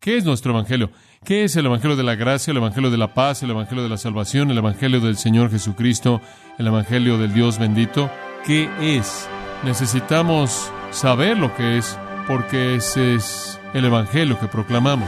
¿Qué 0.00 0.16
es 0.16 0.24
nuestro 0.24 0.52
Evangelio? 0.52 0.90
¿Qué 1.26 1.44
es 1.44 1.56
el 1.56 1.66
Evangelio 1.66 1.94
de 1.94 2.02
la 2.02 2.14
gracia, 2.14 2.52
el 2.52 2.56
Evangelio 2.56 2.90
de 2.90 2.96
la 2.96 3.12
paz, 3.12 3.42
el 3.42 3.50
Evangelio 3.50 3.82
de 3.82 3.90
la 3.90 3.98
salvación, 3.98 4.50
el 4.50 4.56
Evangelio 4.56 4.98
del 4.98 5.18
Señor 5.18 5.50
Jesucristo, 5.50 6.22
el 6.56 6.68
Evangelio 6.68 7.18
del 7.18 7.34
Dios 7.34 7.58
bendito? 7.58 8.10
¿Qué 8.46 8.70
es? 8.80 9.28
Necesitamos 9.62 10.72
saber 10.90 11.36
lo 11.36 11.54
que 11.54 11.76
es 11.76 11.98
porque 12.26 12.76
ese 12.76 13.14
es 13.14 13.60
el 13.74 13.84
Evangelio 13.84 14.40
que 14.40 14.48
proclamamos. 14.48 15.06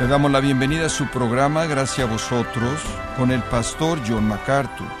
Le 0.00 0.08
damos 0.08 0.32
la 0.32 0.40
bienvenida 0.40 0.86
a 0.86 0.88
su 0.88 1.06
programa 1.06 1.66
Gracias 1.66 2.08
a 2.08 2.10
vosotros 2.10 2.80
con 3.16 3.30
el 3.30 3.42
pastor 3.44 4.00
John 4.04 4.26
MacArthur. 4.26 4.99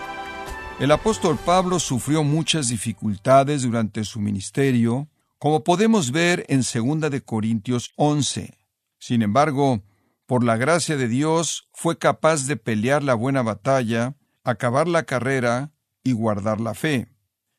El 0.80 0.92
apóstol 0.92 1.38
Pablo 1.44 1.78
sufrió 1.78 2.24
muchas 2.24 2.68
dificultades 2.68 3.64
durante 3.64 4.02
su 4.02 4.18
ministerio, 4.18 5.10
como 5.38 5.62
podemos 5.62 6.10
ver 6.10 6.46
en 6.48 6.62
2 6.62 7.10
de 7.10 7.20
Corintios 7.20 7.92
11. 7.96 8.56
Sin 8.98 9.20
embargo, 9.20 9.82
por 10.24 10.42
la 10.42 10.56
gracia 10.56 10.96
de 10.96 11.06
Dios 11.06 11.68
fue 11.74 11.98
capaz 11.98 12.46
de 12.46 12.56
pelear 12.56 13.04
la 13.04 13.12
buena 13.12 13.42
batalla, 13.42 14.16
acabar 14.42 14.88
la 14.88 15.02
carrera 15.02 15.70
y 16.02 16.12
guardar 16.12 16.62
la 16.62 16.72
fe, 16.72 17.12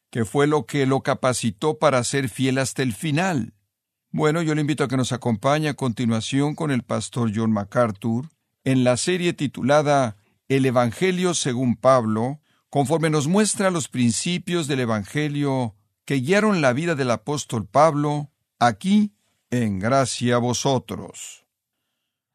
que 0.09 0.26
fue 0.26 0.48
lo 0.48 0.65
que 0.65 0.88
lo 0.88 1.01
capacitó 1.01 1.77
para 1.77 2.03
ser 2.03 2.27
fiel 2.27 2.57
hasta 2.57 2.81
el 2.81 2.91
final. 2.91 3.53
Bueno, 4.09 4.41
yo 4.41 4.55
le 4.55 4.62
invito 4.62 4.84
a 4.84 4.88
que 4.88 4.98
nos 4.98 5.12
acompañe 5.12 5.70
a 5.70 5.76
continuación 5.76 6.55
con 6.55 6.71
el 6.71 6.81
pastor 6.81 7.31
John 7.35 7.51
MacArthur 7.51 8.31
en 8.63 8.84
la 8.84 8.98
serie 8.98 9.34
titulada 9.34 10.17
El 10.49 10.65
Evangelio 10.65 11.35
según 11.35 11.76
Pablo, 11.76 12.41
conforme 12.71 13.09
nos 13.09 13.27
muestra 13.27 13.70
los 13.70 13.89
principios 13.89 14.66
del 14.66 14.79
Evangelio 14.79 15.75
que 16.05 16.16
guiaron 16.16 16.62
la 16.62 16.71
vida 16.71 16.95
del 16.95 17.12
apóstol 17.12 17.67
Pablo, 17.67 18.32
aquí 18.59 19.12
en 19.51 19.77
gracia 19.77 20.35
a 20.35 20.40
vosotros. 20.40 21.46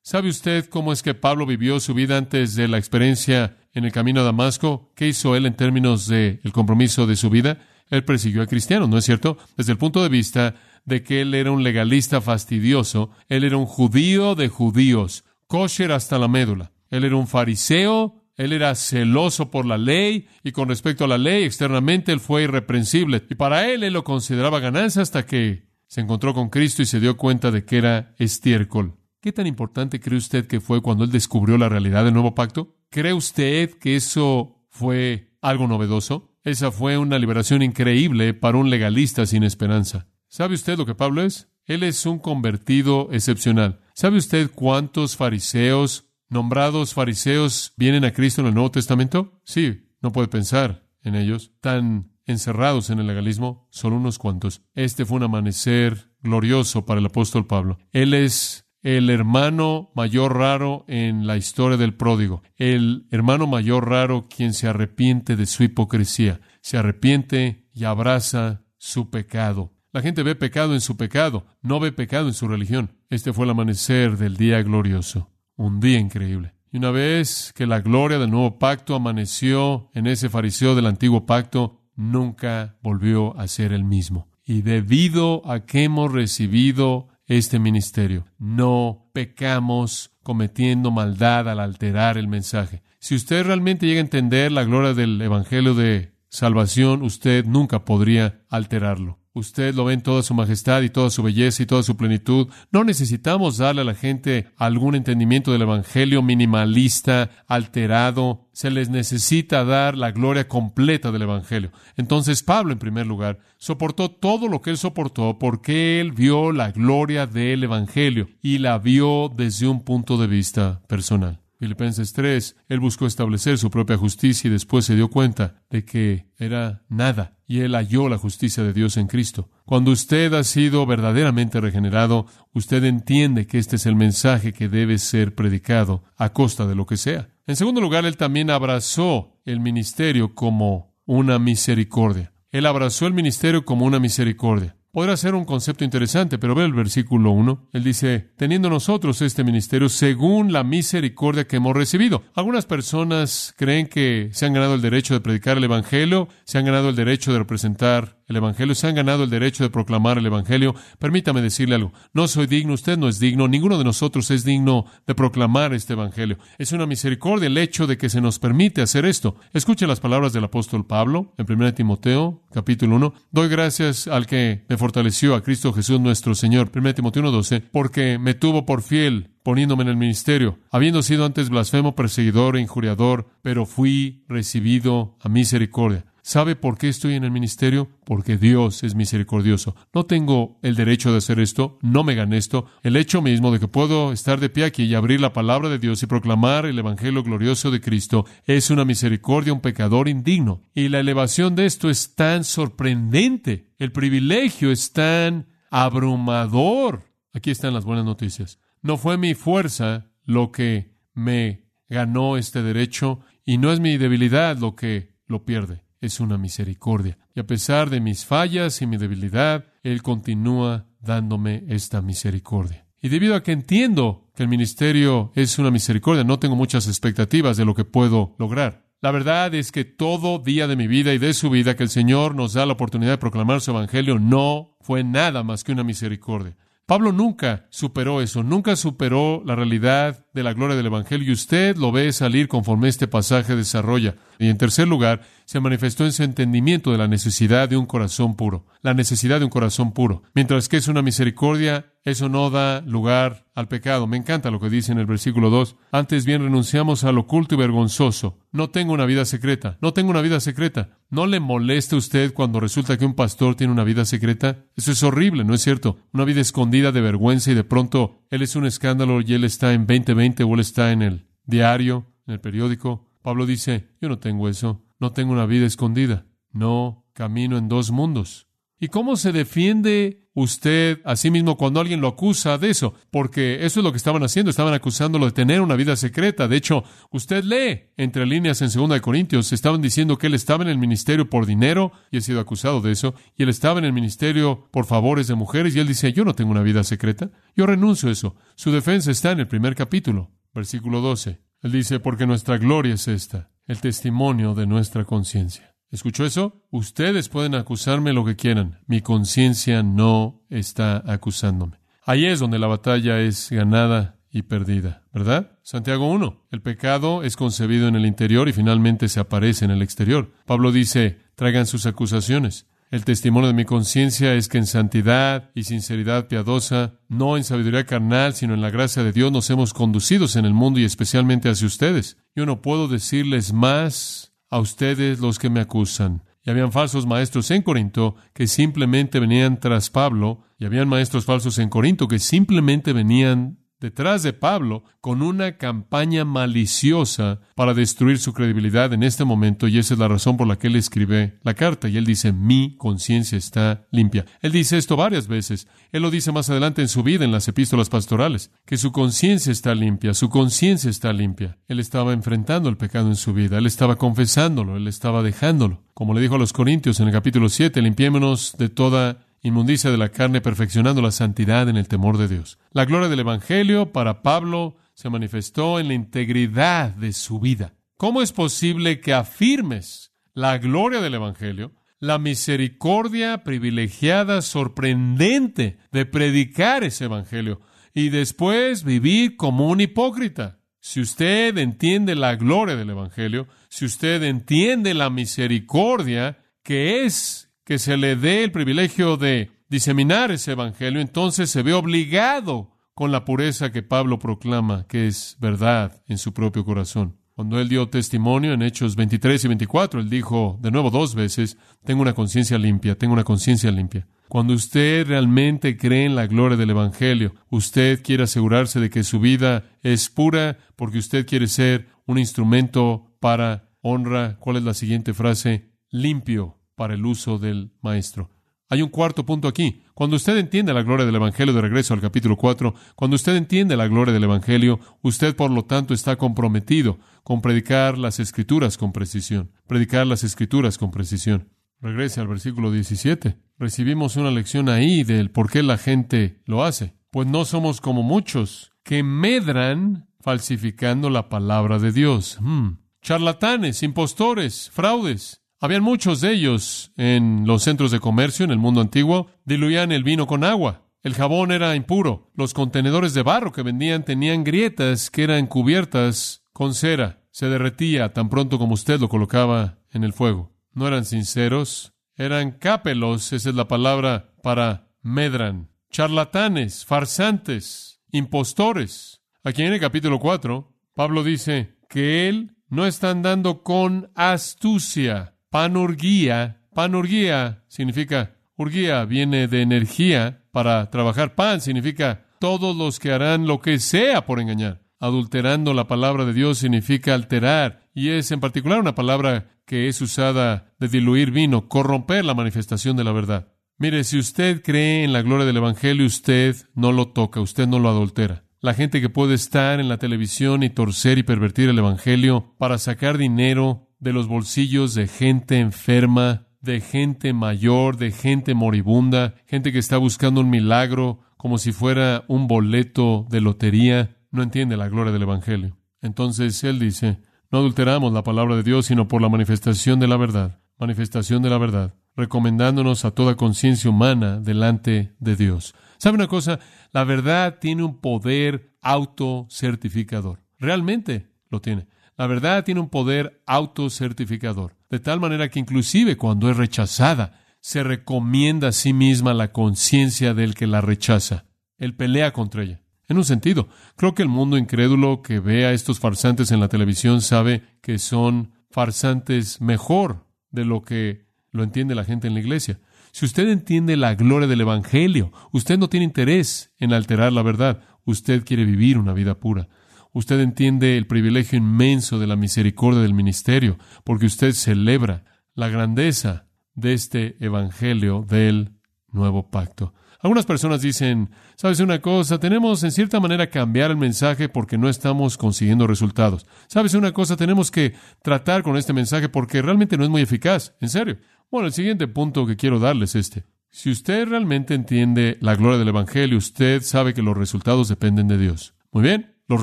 ¿Sabe 0.03 0.29
usted 0.29 0.67
cómo 0.67 0.93
es 0.93 1.03
que 1.03 1.15
Pablo 1.15 1.47
vivió 1.47 1.81
su 1.81 1.95
vida 1.95 2.19
antes 2.19 2.55
de 2.55 2.69
la 2.69 2.77
experiencia 2.77 3.57
en 3.73 3.87
el 3.87 3.93
camino 3.93 4.21
a 4.21 4.25
Damasco? 4.25 4.93
¿Qué 4.95 5.09
hizo 5.09 5.35
él 5.35 5.47
en 5.47 5.57
términos 5.57 6.07
del 6.07 6.39
el 6.45 6.53
compromiso 6.53 7.07
de 7.07 7.17
su 7.17 7.31
vida? 7.31 7.67
Él 7.89 8.05
persiguió 8.05 8.43
a 8.43 8.47
cristianos, 8.47 8.91
¿no 8.91 8.99
es 8.99 9.07
cierto? 9.07 9.39
Desde 9.57 9.73
el 9.73 9.79
punto 9.79 10.03
de 10.03 10.11
vista 10.11 10.55
de 10.85 11.03
que 11.03 11.23
él 11.23 11.35
era 11.35 11.51
un 11.51 11.65
legalista 11.65 12.21
fastidioso, 12.21 13.11
él 13.29 13.43
era 13.43 13.57
un 13.57 13.67
judío 13.67 14.35
de 14.35 14.49
judíos, 14.49 15.25
kosher 15.47 15.93
hasta 15.93 16.19
la 16.19 16.29
médula. 16.29 16.73
Él 16.91 17.05
era 17.05 17.17
un 17.17 17.27
fariseo, 17.27 18.26
él 18.37 18.53
era 18.53 18.75
celoso 18.75 19.51
por 19.51 19.67
la 19.67 19.79
ley 19.79 20.29
y 20.45 20.53
con 20.53 20.69
respecto 20.69 21.05
a 21.05 21.09
la 21.09 21.19
ley 21.19 21.45
externamente 21.45 22.13
él 22.13 22.21
fue 22.21 22.43
irreprensible. 22.43 23.25
Y 23.31 23.35
para 23.35 23.69
él 23.71 23.83
él 23.83 23.95
lo 23.95 24.05
consideraba 24.05 24.61
ganancia 24.61 25.03
hasta 25.03 25.25
que 25.25 25.71
se 25.87 26.01
encontró 26.01 26.35
con 26.35 26.51
Cristo 26.51 26.83
y 26.83 26.87
se 26.87 27.01
dio 27.01 27.17
cuenta 27.17 27.51
de 27.51 27.65
que 27.65 27.79
era 27.79 28.15
estiércol. 28.19 28.99
¿Qué 29.21 29.33
tan 29.33 29.47
importante 29.47 30.01
cree 30.01 30.19
usted 30.19 30.47
que 30.47 30.61
fue 30.61 30.83
cuando 30.83 31.05
él 31.05 31.11
descubrió 31.11 31.59
la 31.59 31.69
realidad 31.69 32.05
del 32.05 32.15
nuevo 32.15 32.35
pacto? 32.35 32.77
¿Cree 32.91 33.13
usted 33.13 33.79
que 33.79 33.97
eso 33.97 34.65
fue 34.69 35.37
algo 35.41 35.67
novedoso? 35.67 36.37
Esa 36.45 36.71
fue 36.71 36.99
una 36.99 37.19
liberación 37.19 37.63
increíble 37.63 38.35
para 38.35 38.59
un 38.59 38.71
legalista 38.71 39.27
sin 39.27 39.43
esperanza. 39.43 40.09
¿Sabe 40.29 40.55
usted 40.55 40.77
lo 40.77 40.87
que 40.87 40.95
Pablo 40.95 41.23
es? 41.23 41.49
Él 41.65 41.83
es 41.83 42.07
un 42.07 42.19
convertido 42.19 43.09
excepcional. 43.11 43.81
¿Sabe 43.95 44.19
usted 44.19 44.51
cuántos 44.55 45.17
fariseos, 45.17 46.05
nombrados 46.29 46.95
fariseos, 46.95 47.73
vienen 47.77 48.05
a 48.05 48.13
Cristo 48.13 48.41
en 48.41 48.49
el 48.49 48.55
Nuevo 48.55 48.71
Testamento? 48.71 49.41
Sí, 49.45 49.89
no 50.01 50.13
puede 50.13 50.29
pensar 50.29 50.87
en 51.03 51.15
ellos. 51.15 51.53
Tan 51.61 52.13
encerrados 52.27 52.91
en 52.91 52.99
el 52.99 53.07
legalismo, 53.07 53.69
solo 53.71 53.97
unos 53.97 54.19
cuantos. 54.19 54.63
Este 54.75 55.05
fue 55.05 55.19
un 55.19 55.23
amanecer 55.25 56.11
glorioso 56.21 56.85
para 56.85 57.01
el 57.01 57.07
apóstol 57.07 57.47
Pablo. 57.47 57.79
Él 57.93 58.15
es 58.15 58.67
el 58.83 59.11
hermano 59.11 59.91
mayor 59.95 60.37
raro 60.37 60.85
en 60.87 61.27
la 61.27 61.37
historia 61.37 61.77
del 61.77 61.95
pródigo, 61.95 62.43
el 62.57 63.07
hermano 63.11 63.47
mayor 63.47 63.89
raro 63.89 64.29
quien 64.29 64.53
se 64.53 64.69
arrepiente 64.69 65.35
de 65.35 65.47
su 65.47 65.65
hipocresía, 65.65 66.41
se 66.61 66.79
arrepiente 66.79 67.69
y 67.75 67.83
abraza 67.85 68.63
su 68.79 69.11
pecado. 69.11 69.73
La 69.93 70.03
gente 70.03 70.23
ve 70.23 70.37
pecado 70.37 70.75
en 70.75 70.81
su 70.81 70.97
pecado, 70.97 71.47
no 71.63 71.81
ve 71.81 71.91
pecado 71.91 72.29
en 72.29 72.35
su 72.35 72.47
religión. 72.47 72.93
Este 73.09 73.33
fue 73.33 73.45
el 73.47 73.51
amanecer 73.51 74.19
del 74.19 74.37
día 74.37 74.63
glorioso, 74.63 75.31
un 75.57 75.81
día 75.81 75.99
increíble. 75.99 76.55
Y 76.73 76.79
una 76.79 76.91
vez 76.91 77.53
que 77.55 77.67
la 77.67 77.81
gloria 77.81 78.19
del 78.19 78.31
nuevo 78.31 78.59
pacto 78.59 78.95
amaneció 78.95 79.91
en 79.95 80.07
ese 80.07 80.29
fariseo 80.29 80.75
del 80.75 80.87
antiguo 80.87 81.27
pacto, 81.27 81.81
nunca 81.95 82.77
volvió 82.83 83.37
a 83.39 83.49
ser 83.49 83.73
el 83.73 83.85
mismo. 83.85 84.29
Y 84.45 84.63
debido 84.63 85.43
a 85.51 85.65
que 85.65 85.85
hemos 85.85 86.13
recibido 86.13 87.09
este 87.27 87.59
ministerio, 87.59 88.27
no 88.39 89.09
pecamos 89.13 90.13
cometiendo 90.23 90.91
maldad 90.91 91.49
al 91.49 91.61
alterar 91.61 92.19
el 92.19 92.29
mensaje. 92.29 92.83
Si 92.99 93.15
usted 93.15 93.47
realmente 93.47 93.87
llega 93.87 94.01
a 94.01 94.03
entender 94.03 94.53
la 94.53 94.65
gloria 94.65 94.95
del 94.95 95.21
Evangelio 95.21 95.75
de 95.75 96.13
salvación, 96.29 97.03
usted 97.03 97.45
nunca 97.45 97.85
podría 97.85 98.45
alterarlo. 98.49 99.19
Usted 99.37 99.75
lo 99.75 99.85
ve 99.85 99.93
en 99.93 100.01
toda 100.01 100.23
su 100.23 100.33
majestad 100.33 100.81
y 100.81 100.89
toda 100.89 101.11
su 101.11 101.23
belleza 101.23 101.63
y 101.63 101.67
toda 101.67 101.83
su 101.83 101.95
plenitud. 101.95 102.49
No 102.73 102.85
necesitamos 102.85 103.59
darle 103.59 103.83
a 103.83 103.85
la 103.85 103.95
gente 103.95 104.47
algún 104.57 104.95
entendimiento 104.95 105.53
del 105.53 105.61
Evangelio 105.61 106.23
minimalista, 106.23 107.29
alterado. 107.47 108.49
Se 108.53 108.71
les 108.71 108.89
necesita 108.89 109.63
dar 109.67 109.95
la 109.95 110.11
gloria 110.11 110.49
completa 110.49 111.13
del 111.13 111.21
Evangelio. 111.21 111.71
Entonces 111.99 112.43
Pablo, 112.43 112.73
en 112.73 112.79
primer 112.79 113.07
lugar, 113.07 113.41
soportó 113.59 114.11
todo 114.11 114.49
lo 114.49 114.63
que 114.63 114.71
él 114.71 114.79
soportó 114.79 115.39
porque 115.39 116.01
él 116.01 116.13
vio 116.13 116.51
la 116.51 116.71
gloria 116.71 117.27
del 117.27 117.63
Evangelio 117.63 118.31
y 118.41 118.57
la 118.57 118.79
vio 118.79 119.29
desde 119.29 119.69
un 119.69 119.85
punto 119.85 120.17
de 120.17 120.29
vista 120.29 120.81
personal. 120.89 121.46
Filipenses 121.59 122.13
3, 122.13 122.57
él 122.69 122.81
buscó 122.81 123.07
establecer 123.07 123.59
su 123.59 123.71
propia 123.71 123.97
justicia 123.97 124.49
y 124.49 124.53
después 124.53 124.85
se 124.85 124.95
dio 124.95 125.09
cuenta 125.09 125.63
de 125.71 125.85
que 125.85 126.27
era 126.39 126.85
nada 126.89 127.37
y 127.47 127.61
él 127.61 127.75
halló 127.75 128.09
la 128.09 128.19
justicia 128.19 128.63
de 128.63 128.73
Dios 128.73 128.97
en 128.97 129.07
Cristo. 129.07 129.51
Cuando 129.65 129.91
usted 129.91 130.33
ha 130.35 130.45
sido 130.45 130.85
verdaderamente 130.85 131.61
regenerado, 131.61 132.27
usted 132.53 132.85
entiende 132.85 133.47
que 133.47 133.59
este 133.59 133.77
es 133.77 133.87
el 133.87 133.97
mensaje 133.97 134.53
que 134.53 134.69
debe 134.69 134.99
ser 134.99 135.35
predicado 135.35 136.05
a 136.17 136.33
costa 136.33 136.67
de 136.67 136.75
lo 136.75 136.87
que 136.87 136.97
sea. 136.97 137.29
En 137.47 137.57
segundo 137.57 137.81
lugar, 137.81 138.05
él 138.05 138.17
también 138.17 138.51
abrazó 138.51 139.39
el 139.45 139.61
ministerio 139.61 140.35
como 140.35 140.95
una 141.05 141.39
misericordia. 141.39 142.33
Él 142.51 142.67
abrazó 142.67 143.07
el 143.07 143.13
ministerio 143.13 143.65
como 143.65 143.87
una 143.87 144.01
misericordia. 144.01 144.76
Podrá 144.97 145.15
ser 145.19 145.35
un 145.35 145.45
concepto 145.45 145.85
interesante, 145.85 146.39
pero 146.39 146.55
ve 146.55 146.65
el 146.65 146.73
versículo 146.73 147.31
1. 147.33 147.69
Él 147.75 147.85
dice, 147.85 148.31
teniendo 148.39 148.71
nosotros 148.71 149.21
este 149.21 149.45
ministerio 149.45 149.91
según 149.91 150.55
la 150.55 150.65
misericordia 150.65 151.47
que 151.47 151.57
hemos 151.57 151.77
recibido. 151.77 152.23
Algunas 152.35 152.65
personas 152.65 153.53
creen 153.59 153.89
que 153.89 154.31
se 154.33 154.47
han 154.47 154.55
ganado 154.55 154.75
el 154.75 154.81
derecho 154.81 155.13
de 155.13 155.21
predicar 155.21 155.59
el 155.59 155.65
Evangelio, 155.65 156.29
se 156.45 156.57
han 156.57 156.65
ganado 156.65 156.89
el 156.89 156.97
derecho 156.97 157.31
de 157.31 157.41
representar 157.41 158.17
el 158.27 158.37
Evangelio, 158.37 158.75
se 158.75 158.87
han 158.87 158.95
ganado 158.95 159.25
el 159.25 159.31
derecho 159.31 159.63
de 159.63 159.71
proclamar 159.71 160.19
el 160.19 160.27
Evangelio. 160.27 160.75
Permítame 160.99 161.43
decirle 161.43 161.77
algo, 161.77 161.93
no 162.13 162.27
soy 162.29 162.47
digno, 162.47 162.75
usted 162.75 162.99
no 162.99 163.09
es 163.09 163.19
digno, 163.19 163.49
ninguno 163.49 163.79
de 163.79 163.85
nosotros 163.85 164.31
es 164.31 164.45
digno 164.45 164.87
de 165.07 165.15
proclamar 165.15 165.75
este 165.75 165.93
Evangelio. 165.93 166.39
Es 166.59 166.73
una 166.73 166.87
misericordia 166.87 167.47
el 167.47 167.59
hecho 167.59 167.87
de 167.87 167.97
que 167.97 168.09
se 168.09 168.21
nos 168.21 168.39
permite 168.39 168.83
hacer 168.83 169.05
esto. 169.05 169.37
Escuche 169.53 169.87
las 169.87 170.01
palabras 170.01 170.33
del 170.33 170.45
apóstol 170.45 170.87
Pablo 170.87 171.33
en 171.39 171.47
1 171.49 171.75
Timoteo, 171.75 172.43
capítulo 172.53 172.97
1. 172.97 173.15
Doy 173.31 173.49
gracias 173.49 174.09
al 174.09 174.27
que 174.27 174.65
me 174.69 174.77
fortaleció, 174.77 175.35
a 175.35 175.43
Cristo 175.43 175.73
Jesús 175.73 176.01
nuestro 176.01 176.35
Señor. 176.35 176.71
1 176.75 176.95
Timoteo 176.95 177.23
1.12, 177.23 177.63
porque 177.71 178.19
me 178.19 178.35
tuvo 178.35 178.67
por 178.67 178.83
fiel 178.83 179.31
poniéndome 179.47 179.85
en 179.85 179.91
el 179.91 179.97
ministerio, 179.97 180.59
habiendo 180.73 181.05
sido 181.05 181.25
antes 181.25 181.51
blasfemo, 181.51 181.95
perseguidor 181.95 182.57
e 182.57 182.61
injuriador, 182.61 183.29
pero 183.43 183.65
fui 183.65 184.25
recibido 184.29 185.17
a 185.21 185.29
misericordia. 185.29 186.05
¿Sabe 186.27 186.57
por 186.57 186.77
qué 186.77 186.89
estoy 186.89 187.15
en 187.15 187.23
el 187.23 187.31
ministerio? 187.31 187.89
Porque 188.05 188.37
Dios 188.37 188.83
es 188.83 188.97
misericordioso. 188.97 189.77
No 189.95 190.07
tengo 190.07 190.59
el 190.61 190.75
derecho 190.75 191.13
de 191.13 191.19
hacer 191.19 191.39
esto, 191.39 191.79
no 191.83 192.03
me 192.03 192.17
gané 192.17 192.37
esto. 192.37 192.67
El 192.83 192.97
hecho 192.97 193.23
mismo 193.23 193.53
de 193.53 193.61
que 193.61 193.69
puedo 193.69 194.11
estar 194.11 194.41
de 194.41 194.49
pie 194.49 194.65
aquí 194.65 194.83
y 194.83 194.97
abrir 194.97 195.21
la 195.21 195.33
palabra 195.33 195.69
de 195.69 195.79
Dios 195.79 196.03
y 196.03 196.07
proclamar 196.07 196.67
el 196.67 196.81
Evangelio 196.81 197.23
glorioso 197.23 197.71
de 197.71 197.81
Cristo 197.81 198.27
es 198.45 198.71
una 198.71 198.85
misericordia, 198.85 199.53
un 199.53 199.61
pecador 199.61 200.09
indigno. 200.09 200.63
Y 200.75 200.89
la 200.89 200.99
elevación 200.99 201.55
de 201.55 201.67
esto 201.67 201.91
es 201.91 202.17
tan 202.17 202.43
sorprendente. 202.43 203.71
El 203.79 203.93
privilegio 203.93 204.73
es 204.73 204.93
tan 204.93 205.47
abrumador. 205.71 207.05
Aquí 207.35 207.53
están 207.53 207.73
las 207.73 207.85
buenas 207.85 208.05
noticias. 208.05 208.59
No 208.83 208.97
fue 208.97 209.17
mi 209.17 209.35
fuerza 209.35 210.11
lo 210.25 210.51
que 210.51 210.91
me 211.15 211.69
ganó 211.89 212.37
este 212.37 212.65
derecho 212.65 213.21
y 213.45 213.59
no 213.59 213.71
es 213.71 213.79
mi 213.79 213.97
debilidad 213.97 214.59
lo 214.59 214.75
que 214.75 215.15
lo 215.29 215.45
pierde 215.45 215.86
es 216.01 216.21
una 216.21 216.39
misericordia. 216.39 217.19
Y 217.35 217.41
a 217.41 217.47
pesar 217.47 217.91
de 217.91 218.01
mis 218.01 218.25
fallas 218.25 218.81
y 218.83 218.87
mi 218.87 218.97
debilidad, 218.97 219.65
Él 219.83 220.03
continúa 220.03 220.87
dándome 221.01 221.65
esta 221.69 222.03
misericordia. 222.03 222.87
Y 223.01 223.09
debido 223.09 223.35
a 223.35 223.43
que 223.43 223.53
entiendo 223.53 224.31
que 224.35 224.43
el 224.43 224.49
ministerio 224.49 225.33
es 225.35 225.59
una 225.59 225.71
misericordia, 225.71 226.25
no 226.25 226.39
tengo 226.39 226.57
muchas 226.57 226.89
expectativas 226.89 227.57
de 227.57 227.65
lo 227.65 227.75
que 227.75 227.85
puedo 227.85 228.35
lograr. 228.39 228.87
La 229.01 229.11
verdad 229.11 229.55
es 229.55 229.73
que 229.73 229.85
todo 229.85 230.39
día 230.39 230.67
de 230.67 230.77
mi 230.77 230.87
vida 230.87 231.13
y 231.13 231.19
de 231.19 231.35
su 231.35 231.51
vida 231.51 231.77
que 231.77 231.83
el 231.83 231.91
Señor 231.91 232.35
nos 232.35 232.55
da 232.55 232.67
la 232.67 232.73
oportunidad 232.73 233.13
de 233.13 233.19
proclamar 233.19 233.61
su 233.61 233.71
Evangelio 233.71 234.19
no 234.19 234.77
fue 234.81 235.05
nada 235.05 235.43
más 235.43 235.65
que 235.65 235.73
una 235.73 235.85
misericordia. 235.85 236.57
Pablo 236.87 237.13
nunca 237.13 237.67
superó 237.71 238.21
eso, 238.21 238.43
nunca 238.43 238.77
superó 238.77 239.43
la 239.45 239.55
realidad 239.57 240.26
de 240.37 240.43
la 240.43 240.53
gloria 240.53 240.77
del 240.77 240.87
Evangelio 240.87 241.31
y 241.31 241.33
usted 241.33 241.77
lo 241.79 241.91
ve 241.91 242.13
salir 242.13 242.47
conforme 242.47 242.89
este 242.89 243.09
pasaje 243.09 243.57
desarrolla. 243.57 244.17
Y 244.39 244.49
en 244.51 244.59
tercer 244.59 244.87
lugar, 244.87 245.23
se 245.47 245.61
manifestó 245.61 246.05
en 246.05 246.13
su 246.13 246.25
entendimiento 246.25 246.93
de 246.93 246.99
la 246.99 247.09
necesidad 247.09 247.69
de 247.71 247.77
un 247.77 247.87
corazón 247.87 248.37
puro, 248.37 248.67
la 248.83 248.93
necesidad 248.95 249.39
de 249.39 249.47
un 249.47 249.51
corazón 249.51 249.93
puro. 249.93 250.25
Mientras 250.35 250.69
que 250.69 250.77
es 250.77 250.89
una 250.89 251.01
misericordia, 251.01 251.87
eso 252.05 252.29
no 252.29 252.51
da 252.51 252.83
lugar 252.83 253.47
al 253.55 253.69
pecado. 253.69 254.07
Me 254.07 254.17
encanta 254.17 254.51
lo 254.51 254.61
que 254.61 254.69
dice 254.69 254.93
en 254.93 254.99
el 254.99 255.07
versículo 255.07 255.49
2. 255.49 255.77
Antes 255.91 256.27
bien 256.27 256.43
renunciamos 256.43 257.05
al 257.05 257.17
oculto 257.17 257.55
y 257.55 257.59
vergonzoso. 257.59 258.39
No 258.53 258.71
tengo 258.71 258.93
una 258.93 259.07
vida 259.07 259.25
secreta, 259.25 259.79
no 259.81 259.93
tengo 259.93 260.11
una 260.11 260.21
vida 260.21 260.41
secreta. 260.41 260.99
¿No 261.09 261.27
le 261.27 261.41
molesta 261.41 261.97
a 261.97 261.99
usted 261.99 262.35
cuando 262.35 262.61
resulta 262.61 262.99
que 262.99 263.07
un 263.07 263.15
pastor 263.15 263.55
tiene 263.55 263.73
una 263.73 263.85
vida 263.85 264.05
secreta? 264.05 264.65
Eso 264.77 264.93
es 264.93 265.03
horrible, 265.03 265.45
¿no 265.45 265.55
es 265.55 265.63
cierto? 265.63 265.99
Una 266.13 266.25
vida 266.25 266.41
escondida 266.41 266.93
de 266.93 267.01
vergüenza 267.01 267.53
y 267.53 267.55
de 267.55 267.65
pronto 267.65 268.26
él 268.31 268.43
es 268.43 268.57
un 268.57 268.67
escándalo 268.67 269.21
y 269.21 269.35
él 269.35 269.45
está 269.45 269.73
en 269.73 269.87
2020 269.87 270.43
o 270.45 270.55
él 270.55 270.61
está 270.61 270.93
en 270.93 271.03
el 271.03 271.27
diario, 271.45 272.13
en 272.27 272.35
el 272.35 272.41
periódico. 272.41 273.11
Pablo 273.23 273.47
dice, 273.47 273.89
yo 274.01 274.09
no 274.09 274.19
tengo 274.19 274.49
eso, 274.49 274.85
no 274.99 275.13
tengo 275.13 275.33
una 275.33 275.47
vida 275.47 275.67
escondida, 275.67 276.27
no 276.53 277.07
camino 277.13 277.59
en 277.59 277.69
dos 277.69 277.91
mundos. 277.91 278.46
¿Y 278.79 278.89
cómo 278.89 279.17
se 279.17 279.33
defiende 279.33 280.29
usted 280.35 281.01
a 281.07 281.17
sí 281.17 281.31
mismo 281.31 281.57
cuando 281.57 281.81
alguien 281.81 282.03
lo 282.03 282.09
acusa 282.09 282.59
de 282.59 282.69
eso? 282.69 282.93
Porque 283.11 283.65
eso 283.65 283.81
es 283.81 283.85
lo 283.85 283.91
que 283.91 283.97
estaban 283.97 284.23
haciendo, 284.23 284.51
estaban 284.51 284.75
acusándolo 284.75 285.25
de 285.25 285.33
tener 285.33 285.63
una 285.63 285.77
vida 285.77 285.97
secreta. 285.97 286.47
De 286.47 286.57
hecho, 286.57 286.85
usted 287.11 287.43
lee 287.43 287.93
entre 287.97 288.27
líneas 288.27 288.61
en 288.61 288.71
2 288.71 288.91
de 288.91 289.01
Corintios, 289.01 289.51
estaban 289.55 289.81
diciendo 289.81 290.19
que 290.19 290.27
él 290.27 290.35
estaba 290.35 290.63
en 290.63 290.69
el 290.69 290.77
ministerio 290.77 291.31
por 291.31 291.47
dinero 291.47 291.93
y 292.11 292.19
ha 292.19 292.21
sido 292.21 292.39
acusado 292.39 292.83
de 292.83 292.93
eso, 292.93 293.15
y 293.35 293.45
él 293.45 293.49
estaba 293.49 293.79
en 293.79 293.87
el 293.87 293.95
ministerio 293.95 294.69
por 294.71 294.85
favores 294.85 295.27
de 295.27 295.35
mujeres 295.35 295.75
y 295.75 295.81
él 295.81 295.89
dice, 295.89 296.13
yo 296.13 296.27
no 296.27 296.35
tengo 296.35 296.51
una 296.51 296.63
vida 296.63 296.85
secreta, 296.85 297.31
yo 297.57 297.65
renuncio 297.67 298.11
a 298.11 298.13
eso. 298.13 298.37
Su 298.57 298.73
defensa 298.73 299.11
está 299.11 299.33
en 299.33 299.41
el 299.41 299.49
primer 299.49 299.75
capítulo, 299.75 300.33
versículo 300.55 301.01
12. 301.01 301.41
Él 301.63 301.73
dice, 301.73 301.99
porque 301.99 302.27
nuestra 302.27 302.59
gloria 302.59 302.93
es 302.95 303.09
esta, 303.09 303.51
el 303.67 303.81
testimonio 303.81 304.55
de 304.55 304.67
nuestra 304.67 305.07
conciencia. 305.07 305.76
¿Escuchó 305.91 306.27
eso? 306.27 306.67
Ustedes 306.71 307.29
pueden 307.29 307.55
acusarme 307.55 308.13
lo 308.13 308.25
que 308.25 308.37
quieran. 308.37 308.81
Mi 308.87 309.01
conciencia 309.01 309.83
no 309.83 310.43
está 310.51 311.03
acusándome. 311.07 311.79
Ahí 312.05 312.27
es 312.27 312.41
donde 312.41 312.59
la 312.59 312.67
batalla 312.67 313.21
es 313.21 313.49
ganada 313.51 314.19
y 314.31 314.43
perdida, 314.43 315.03
¿verdad? 315.13 315.59
Santiago 315.63 316.11
1. 316.11 316.47
El 316.51 316.61
pecado 316.61 317.23
es 317.23 317.37
concebido 317.37 317.89
en 317.89 317.97
el 317.97 318.05
interior 318.05 318.49
y 318.49 318.53
finalmente 318.53 319.09
se 319.09 319.21
aparece 319.21 319.65
en 319.65 319.71
el 319.71 319.83
exterior. 319.83 320.33
Pablo 320.45 320.73
dice, 320.73 321.21
traigan 321.35 321.67
sus 321.67 321.87
acusaciones. 321.87 322.67
El 322.91 323.05
testimonio 323.05 323.49
de 323.49 323.55
mi 323.55 323.65
conciencia 323.65 324.35
es 324.35 324.49
que 324.49 324.59
en 324.59 324.67
santidad 324.67 325.51
y 325.55 325.65
sinceridad 325.65 326.29
piadosa, 326.29 327.01
no 327.09 327.37
en 327.37 327.43
sabiduría 327.43 327.85
carnal, 327.85 328.35
sino 328.35 328.55
en 328.55 328.61
la 328.61 328.71
gracia 328.71 329.03
de 329.03 329.13
Dios, 329.13 329.33
nos 329.33 329.51
hemos 329.51 329.75
conducidos 329.75 330.37
en 330.37 330.45
el 330.45 330.55
mundo 330.55 330.79
y 330.79 330.85
especialmente 330.85 331.49
hacia 331.49 331.67
ustedes. 331.67 332.17
Yo 332.37 332.47
no 332.47 332.63
puedo 332.63 332.87
decirles 332.87 333.53
más 333.53 334.26
a 334.51 334.59
ustedes 334.59 335.21
los 335.21 335.39
que 335.39 335.51
me 335.51 335.61
acusan. 335.61 336.23
Y 336.43 336.51
habían 336.51 336.73
falsos 336.73 337.07
maestros 337.07 337.51
en 337.51 337.63
Corinto 337.63 338.17
que 338.33 338.47
simplemente 338.47 339.19
venían 339.19 339.59
tras 339.59 339.91
Pablo, 339.91 340.43
y 340.59 340.65
habían 340.65 340.89
maestros 340.89 341.25
falsos 341.25 341.59
en 341.59 341.69
Corinto 341.69 342.09
que 342.09 342.19
simplemente 342.19 342.93
venían 342.93 343.59
detrás 343.87 344.25
de 344.25 344.33
Pablo 344.33 344.83
con 345.01 345.23
una 345.23 345.59
campaña 345.59 346.25
maliciosa 346.25 347.39
para 347.55 347.73
destruir 347.73 348.19
su 348.19 348.33
credibilidad 348.33 348.93
en 348.93 349.05
este 349.05 349.25
momento 349.25 349.69
y 349.69 349.79
esa 349.79 349.95
es 349.95 350.01
la 350.01 350.09
razón 350.09 350.37
por 350.37 350.49
la 350.49 350.59
que 350.59 350.67
él 350.67 350.75
escribe 350.75 351.39
la 351.45 351.55
carta 351.55 351.89
y 351.89 351.97
él 351.97 352.05
dice 352.05 352.33
mi 352.33 352.77
conciencia 352.77 353.39
está 353.39 353.87
limpia. 353.93 354.27
Él 354.43 354.51
dice 354.51 354.77
esto 354.77 354.97
varias 354.97 355.29
veces. 355.29 355.69
Él 355.93 356.03
lo 356.03 356.11
dice 356.11 356.33
más 356.33 356.51
adelante 356.51 356.83
en 356.83 356.89
su 356.89 357.05
vida 357.05 357.25
en 357.25 357.31
las 357.31 357.47
epístolas 357.47 357.89
pastorales, 357.89 358.51
que 358.65 358.77
su 358.77 358.91
conciencia 358.91 359.53
está 359.53 359.73
limpia, 359.77 360.15
su 360.15 360.31
conciencia 360.31 360.91
está 360.91 361.13
limpia. 361.13 361.57
Él 361.69 361.79
estaba 361.79 362.13
enfrentando 362.13 362.69
el 362.69 362.77
pecado 362.77 363.07
en 363.07 363.17
su 363.17 363.35
vida, 363.35 363.59
él 363.59 363.67
estaba 363.67 363.95
confesándolo, 363.95 364.77
él 364.77 364.89
estaba 364.89 365.23
dejándolo. 365.23 365.85
Como 365.95 366.13
le 366.13 366.21
dijo 366.21 366.35
a 366.35 366.39
los 366.39 366.53
Corintios 366.53 366.99
en 366.99 367.07
el 367.07 367.13
capítulo 367.13 367.49
7, 367.49 367.81
limpiémonos 367.81 368.57
de 368.59 368.69
toda 368.69 369.26
inmundicia 369.47 369.91
de 369.91 369.97
la 369.97 370.09
carne, 370.09 370.41
perfeccionando 370.41 371.01
la 371.01 371.13
santidad 371.13 371.69
en 371.69 371.77
el 371.77 371.87
temor 371.87 372.19
de 372.19 372.27
Dios. 372.27 372.59
La 372.73 372.85
gloria 372.85 373.09
del 373.09 373.21
Evangelio 373.21 373.93
para 373.93 374.23
Pablo 374.23 374.77
se 374.95 375.09
manifestó 375.09 375.79
en 375.79 375.89
la 375.89 375.95
integridad 375.95 376.91
de 376.91 377.13
su 377.13 377.39
vida. 377.39 377.75
¿Cómo 377.97 378.23
es 378.23 378.33
posible 378.33 379.01
que 379.01 379.15
afirmes 379.15 380.13
la 380.35 380.59
gloria 380.59 381.01
del 381.01 381.15
Evangelio, 381.15 381.73
la 381.99 382.19
misericordia 382.19 383.45
privilegiada, 383.45 384.43
sorprendente 384.43 385.79
de 385.93 386.07
predicar 386.07 386.83
ese 386.83 387.05
Evangelio 387.05 387.61
y 387.95 388.09
después 388.09 388.83
vivir 388.83 389.37
como 389.37 389.69
un 389.69 389.81
hipócrita? 389.81 390.59
Si 390.81 391.01
usted 391.01 391.57
entiende 391.59 392.15
la 392.17 392.35
gloria 392.37 392.77
del 392.77 392.91
Evangelio, 392.91 393.47
si 393.69 393.85
usted 393.85 394.23
entiende 394.25 394.93
la 394.93 395.09
misericordia 395.09 396.39
que 396.63 397.05
es 397.05 397.46
que 397.67 397.81
se 397.81 397.97
le 397.97 398.15
dé 398.15 398.45
el 398.45 398.53
privilegio 398.53 399.17
de 399.17 399.51
diseminar 399.69 400.31
ese 400.31 400.53
evangelio, 400.53 401.01
entonces 401.01 401.51
se 401.51 401.63
ve 401.63 401.75
obligado 401.75 402.71
con 402.95 403.11
la 403.11 403.25
pureza 403.25 403.73
que 403.73 403.83
Pablo 403.83 404.21
proclama 404.21 404.87
que 404.87 405.09
es 405.09 405.37
verdad 405.41 406.01
en 406.07 406.17
su 406.17 406.33
propio 406.33 406.65
corazón. 406.65 407.19
Cuando 407.35 407.59
él 407.59 407.69
dio 407.69 407.89
testimonio 407.89 408.53
en 408.53 408.63
Hechos 408.63 408.95
23 408.95 409.45
y 409.45 409.49
24, 409.49 410.01
él 410.01 410.09
dijo 410.09 410.59
de 410.63 410.71
nuevo 410.71 410.91
dos 410.91 411.17
veces, 411.17 411.59
tengo 411.85 412.03
una 412.03 412.15
conciencia 412.15 412.57
limpia, 412.57 412.97
tengo 412.97 413.13
una 413.13 413.25
conciencia 413.25 413.73
limpia. 413.73 414.07
Cuando 414.29 414.55
usted 414.55 415.05
realmente 415.09 415.77
cree 415.77 416.07
en 416.07 416.15
la 416.15 416.29
gloria 416.29 416.57
del 416.57 416.71
Evangelio, 416.71 417.35
usted 417.51 418.01
quiere 418.01 418.23
asegurarse 418.23 418.79
de 418.79 418.91
que 418.91 419.03
su 419.03 419.19
vida 419.19 419.65
es 419.83 420.09
pura 420.09 420.57
porque 420.77 420.99
usted 420.99 421.27
quiere 421.27 421.49
ser 421.49 421.89
un 422.07 422.19
instrumento 422.19 423.13
para 423.19 423.71
honra. 423.83 424.37
¿Cuál 424.39 424.59
es 424.59 424.63
la 424.63 424.75
siguiente 424.75 425.15
frase? 425.15 425.73
Limpio 425.91 426.57
para 426.77 426.95
el 426.95 427.05
uso 427.05 427.39
del 427.39 427.73
Maestro. 427.83 428.31
Hay 428.69 428.83
un 428.83 428.89
cuarto 428.89 429.25
punto 429.25 429.47
aquí. 429.47 429.83
Cuando 429.95 430.17
usted 430.17 430.37
entiende 430.37 430.75
la 430.75 430.83
gloria 430.83 431.07
del 431.07 431.15
Evangelio, 431.15 431.55
de 431.55 431.61
regreso 431.61 431.95
al 431.95 432.01
capítulo 432.01 432.37
4, 432.37 432.75
cuando 432.97 433.15
usted 433.15 433.37
entiende 433.37 433.77
la 433.77 433.87
gloria 433.87 434.13
del 434.13 434.25
Evangelio, 434.25 434.81
usted 435.03 435.37
por 435.37 435.51
lo 435.51 435.65
tanto 435.65 435.95
está 435.95 436.17
comprometido 436.17 436.99
con 437.23 437.41
predicar 437.41 437.97
las 437.97 438.19
escrituras 438.19 438.77
con 438.77 438.93
precisión. 438.93 439.53
Predicar 439.69 440.07
las 440.07 440.25
escrituras 440.25 440.79
con 440.79 440.91
precisión. 440.91 441.49
Regrese 441.81 442.21
al 442.21 442.27
versículo 442.27 442.73
17. 442.73 443.39
Recibimos 443.59 444.17
una 444.17 444.31
lección 444.31 444.69
ahí 444.69 445.05
del 445.05 445.31
por 445.31 445.51
qué 445.51 445.63
la 445.63 445.79
gente 445.79 446.41
lo 446.45 446.65
hace. 446.65 446.97
Pues 447.11 447.29
no 447.29 447.45
somos 447.45 447.81
como 447.81 448.03
muchos 448.03 448.73
que 448.83 449.03
medran 449.03 450.09
falsificando 450.21 451.09
la 451.09 451.29
palabra 451.29 451.79
de 451.79 451.93
Dios. 451.93 452.39
Hmm. 452.41 452.79
Charlatanes, 453.01 453.85
impostores, 453.85 454.71
fraudes. 454.73 455.46
Habían 455.59 455.83
muchos 455.83 456.21
de 456.21 456.33
ellos 456.33 456.93
en 456.99 457.47
los 457.47 457.63
centros 457.63 457.91
de 457.91 458.01
comercio 458.01 458.45
en 458.45 458.51
el 458.51 458.59
mundo 458.59 458.83
antiguo. 458.83 459.29
Diluían 459.45 459.91
el 459.91 460.05
vino 460.05 460.27
con 460.27 460.45
agua. 460.45 460.83
El 461.03 461.15
jabón 461.15 461.51
era 461.51 461.75
impuro. 461.77 462.31
Los 462.35 462.53
contenedores 462.53 463.15
de 463.15 463.23
barro 463.23 463.53
que 463.53 463.63
vendían 463.63 464.05
tenían 464.05 464.45
grietas 464.45 465.11
que 465.11 465.23
eran 465.23 465.47
cubiertas 465.47 466.43
con 466.53 466.75
cera. 466.75 467.23
Se 467.31 467.47
derretía 467.47 468.13
tan 468.13 468.29
pronto 468.29 468.59
como 468.59 468.75
usted 468.75 469.01
lo 469.01 469.09
colocaba 469.09 469.79
en 469.91 470.05
el 470.05 470.13
fuego. 470.13 470.53
No 470.73 470.87
eran 470.87 471.07
sinceros. 471.07 471.95
Eran 472.17 472.53
cápelos, 472.53 473.33
esa 473.33 473.49
es 473.49 473.55
la 473.55 473.69
palabra 473.69 474.35
para 474.43 474.91
medran. 475.01 475.71
Charlatanes, 475.91 476.85
farsantes, 476.85 478.03
impostores. 478.11 479.23
Aquí 479.43 479.63
en 479.63 479.73
el 479.73 479.81
capítulo 479.81 480.19
4, 480.19 480.75
Pablo 480.95 481.25
dice 481.25 481.77
que 481.89 482.29
él 482.29 482.57
no 482.69 482.85
está 482.85 483.11
andando 483.11 483.63
con 483.63 484.11
astucia 484.15 485.36
panurguía. 485.51 486.63
Panurguía 486.75 487.65
significa, 487.69 488.37
urguía 488.57 489.05
viene 489.05 489.49
de 489.49 489.63
energía 489.63 490.43
para 490.53 490.91
trabajar. 490.91 491.35
Pan 491.35 491.61
significa 491.61 492.27
todos 492.39 492.77
los 492.77 492.99
que 492.99 493.13
harán 493.13 493.47
lo 493.47 493.61
que 493.61 493.79
sea 493.79 494.27
por 494.27 494.41
engañar. 494.41 494.83
Adulterando 494.99 495.75
la 495.75 495.87
palabra 495.87 496.25
de 496.25 496.33
Dios 496.33 496.59
significa 496.59 497.15
alterar 497.15 497.89
y 497.95 498.11
es 498.11 498.31
en 498.31 498.41
particular 498.41 498.81
una 498.81 498.95
palabra 498.95 499.51
que 499.67 499.89
es 499.89 500.01
usada 500.01 500.73
de 500.79 500.89
diluir 500.89 501.31
vino, 501.31 501.69
corromper 501.69 502.25
la 502.25 502.35
manifestación 502.35 502.97
de 502.97 503.05
la 503.05 503.13
verdad. 503.13 503.53
Mire, 503.79 504.05
si 504.05 504.19
usted 504.19 504.63
cree 504.63 505.05
en 505.05 505.13
la 505.13 505.21
gloria 505.21 505.45
del 505.45 505.59
Evangelio, 505.59 506.07
usted 506.07 506.57
no 506.75 506.93
lo 506.93 507.09
toca, 507.09 507.41
usted 507.41 507.67
no 507.67 507.79
lo 507.79 507.91
adultera. 507.91 508.45
La 508.61 508.73
gente 508.73 509.03
que 509.03 509.11
puede 509.11 509.35
estar 509.35 509.81
en 509.81 509.89
la 509.89 509.99
televisión 509.99 510.63
y 510.63 510.71
torcer 510.71 511.19
y 511.19 511.23
pervertir 511.23 511.69
el 511.69 511.79
Evangelio 511.79 512.55
para 512.59 512.79
sacar 512.79 513.19
dinero 513.19 513.86
de 513.99 514.13
los 514.13 514.29
bolsillos 514.29 514.95
de 514.95 515.09
gente 515.09 515.59
enferma, 515.59 516.47
de 516.61 516.81
gente 516.81 517.33
mayor, 517.33 517.97
de 517.97 518.11
gente 518.11 518.55
moribunda, 518.55 519.35
gente 519.47 519.73
que 519.73 519.79
está 519.79 519.97
buscando 519.97 520.41
un 520.41 520.51
milagro 520.51 521.21
como 521.37 521.59
si 521.59 521.73
fuera 521.73 522.25
un 522.29 522.49
boleto 522.49 523.27
de 523.31 523.41
lotería, 523.41 524.17
no 524.31 524.43
entiende 524.43 524.77
la 524.77 524.89
gloria 524.89 525.13
del 525.13 525.23
Evangelio. 525.23 525.79
Entonces 526.03 526.63
él 526.65 526.79
dice, 526.79 527.21
No 527.51 527.59
adulteramos 527.59 528.13
la 528.13 528.25
palabra 528.25 528.57
de 528.57 528.63
Dios, 528.63 528.87
sino 528.87 529.09
por 529.09 529.23
la 529.23 529.29
manifestación 529.29 530.01
de 530.01 530.09
la 530.09 530.17
verdad. 530.17 530.61
Manifestación 530.79 531.43
de 531.43 531.51
la 531.51 531.59
verdad, 531.59 531.95
recomendándonos 532.17 533.05
a 533.05 533.13
toda 533.13 533.37
conciencia 533.37 533.89
humana 533.89 534.41
delante 534.41 535.15
de 535.21 535.37
Dios. 535.37 535.75
¿Sabe 535.99 536.17
una 536.17 536.27
cosa? 536.27 536.59
La 536.93 537.05
verdad 537.05 537.59
tiene 537.61 537.83
un 537.83 538.01
poder 538.01 538.77
autocertificador. 538.83 540.43
Realmente 540.59 541.31
lo 541.49 541.61
tiene. 541.61 541.87
La 542.17 542.27
verdad 542.27 542.65
tiene 542.65 542.81
un 542.81 542.89
poder 542.89 543.43
autocertificador, 543.47 544.75
de 544.89 545.01
tal 545.01 545.21
manera 545.21 545.51
que 545.51 545.59
inclusive 545.59 546.17
cuando 546.17 546.51
es 546.51 546.57
rechazada, 546.57 547.41
se 547.61 547.83
recomienda 547.83 548.69
a 548.69 548.73
sí 548.73 548.93
misma 548.93 549.35
la 549.35 549.53
conciencia 549.53 550.33
del 550.33 550.55
que 550.55 550.67
la 550.67 550.81
rechaza. 550.81 551.45
Él 551.79 551.95
pelea 551.95 552.33
contra 552.33 552.63
ella. 552.63 552.81
En 553.09 553.19
un 553.19 553.25
sentido, 553.25 553.69
creo 553.97 554.15
que 554.15 554.23
el 554.23 554.29
mundo 554.29 554.57
incrédulo 554.57 555.21
que 555.23 555.41
ve 555.41 555.67
a 555.67 555.73
estos 555.73 556.01
farsantes 556.01 556.51
en 556.53 556.61
la 556.61 556.69
televisión 556.69 557.21
sabe 557.21 557.63
que 557.83 557.99
son 557.99 558.53
farsantes 558.71 559.61
mejor 559.61 560.27
de 560.51 560.65
lo 560.65 560.83
que 560.83 561.27
lo 561.51 561.63
entiende 561.63 561.95
la 561.95 562.05
gente 562.05 562.27
en 562.27 562.35
la 562.35 562.41
iglesia. 562.41 562.81
Si 563.13 563.25
usted 563.25 563.49
entiende 563.49 563.97
la 563.97 564.15
gloria 564.15 564.49
del 564.49 564.61
Evangelio, 564.61 565.33
usted 565.53 565.79
no 565.79 565.89
tiene 565.89 566.05
interés 566.05 566.73
en 566.79 566.93
alterar 566.93 567.33
la 567.33 567.43
verdad, 567.43 567.83
usted 568.05 568.45
quiere 568.45 568.65
vivir 568.65 568.99
una 568.99 569.13
vida 569.13 569.39
pura. 569.39 569.69
Usted 570.17 570.41
entiende 570.41 570.97
el 570.97 571.07
privilegio 571.07 571.59
inmenso 571.59 572.19
de 572.19 572.27
la 572.27 572.37
misericordia 572.37 573.03
del 573.03 573.13
ministerio, 573.13 573.77
porque 574.03 574.25
usted 574.25 574.53
celebra 574.53 575.25
la 575.53 575.69
grandeza 575.69 576.49
de 576.73 576.95
este 576.95 577.37
Evangelio 577.39 578.25
del 578.27 578.73
nuevo 579.09 579.51
pacto. 579.51 579.93
Algunas 580.21 580.47
personas 580.47 580.81
dicen, 580.81 581.29
sabes 581.57 581.81
una 581.81 582.01
cosa, 582.01 582.41
tenemos 582.41 582.83
en 582.83 582.93
cierta 582.93 583.21
manera 583.21 583.51
cambiar 583.51 583.91
el 583.91 583.99
mensaje 583.99 584.49
porque 584.49 584.79
no 584.79 584.89
estamos 584.89 585.37
consiguiendo 585.37 585.87
resultados. 585.87 586.47
Sabes 586.67 586.95
una 586.95 587.13
cosa, 587.13 587.37
tenemos 587.37 587.71
que 587.71 587.93
tratar 588.23 588.63
con 588.63 588.79
este 588.79 588.95
mensaje 588.95 589.29
porque 589.29 589.61
realmente 589.61 589.99
no 589.99 590.05
es 590.05 590.09
muy 590.09 590.23
eficaz. 590.23 590.75
En 590.81 590.89
serio. 590.89 591.19
Bueno, 591.51 591.67
el 591.67 591.75
siguiente 591.75 592.09
punto 592.09 592.47
que 592.47 592.57
quiero 592.57 592.79
darles 592.79 593.17
es 593.17 593.27
este. 593.27 593.45
Si 593.69 593.91
usted 593.91 594.27
realmente 594.27 594.73
entiende 594.73 595.37
la 595.43 595.57
gloria 595.57 595.79
del 595.79 595.89
Evangelio, 595.89 596.39
usted 596.39 596.81
sabe 596.81 597.13
que 597.13 597.21
los 597.21 597.37
resultados 597.37 597.89
dependen 597.89 598.29
de 598.29 598.39
Dios. 598.39 598.73
Muy 598.91 599.03
bien, 599.03 599.36
los 599.49 599.63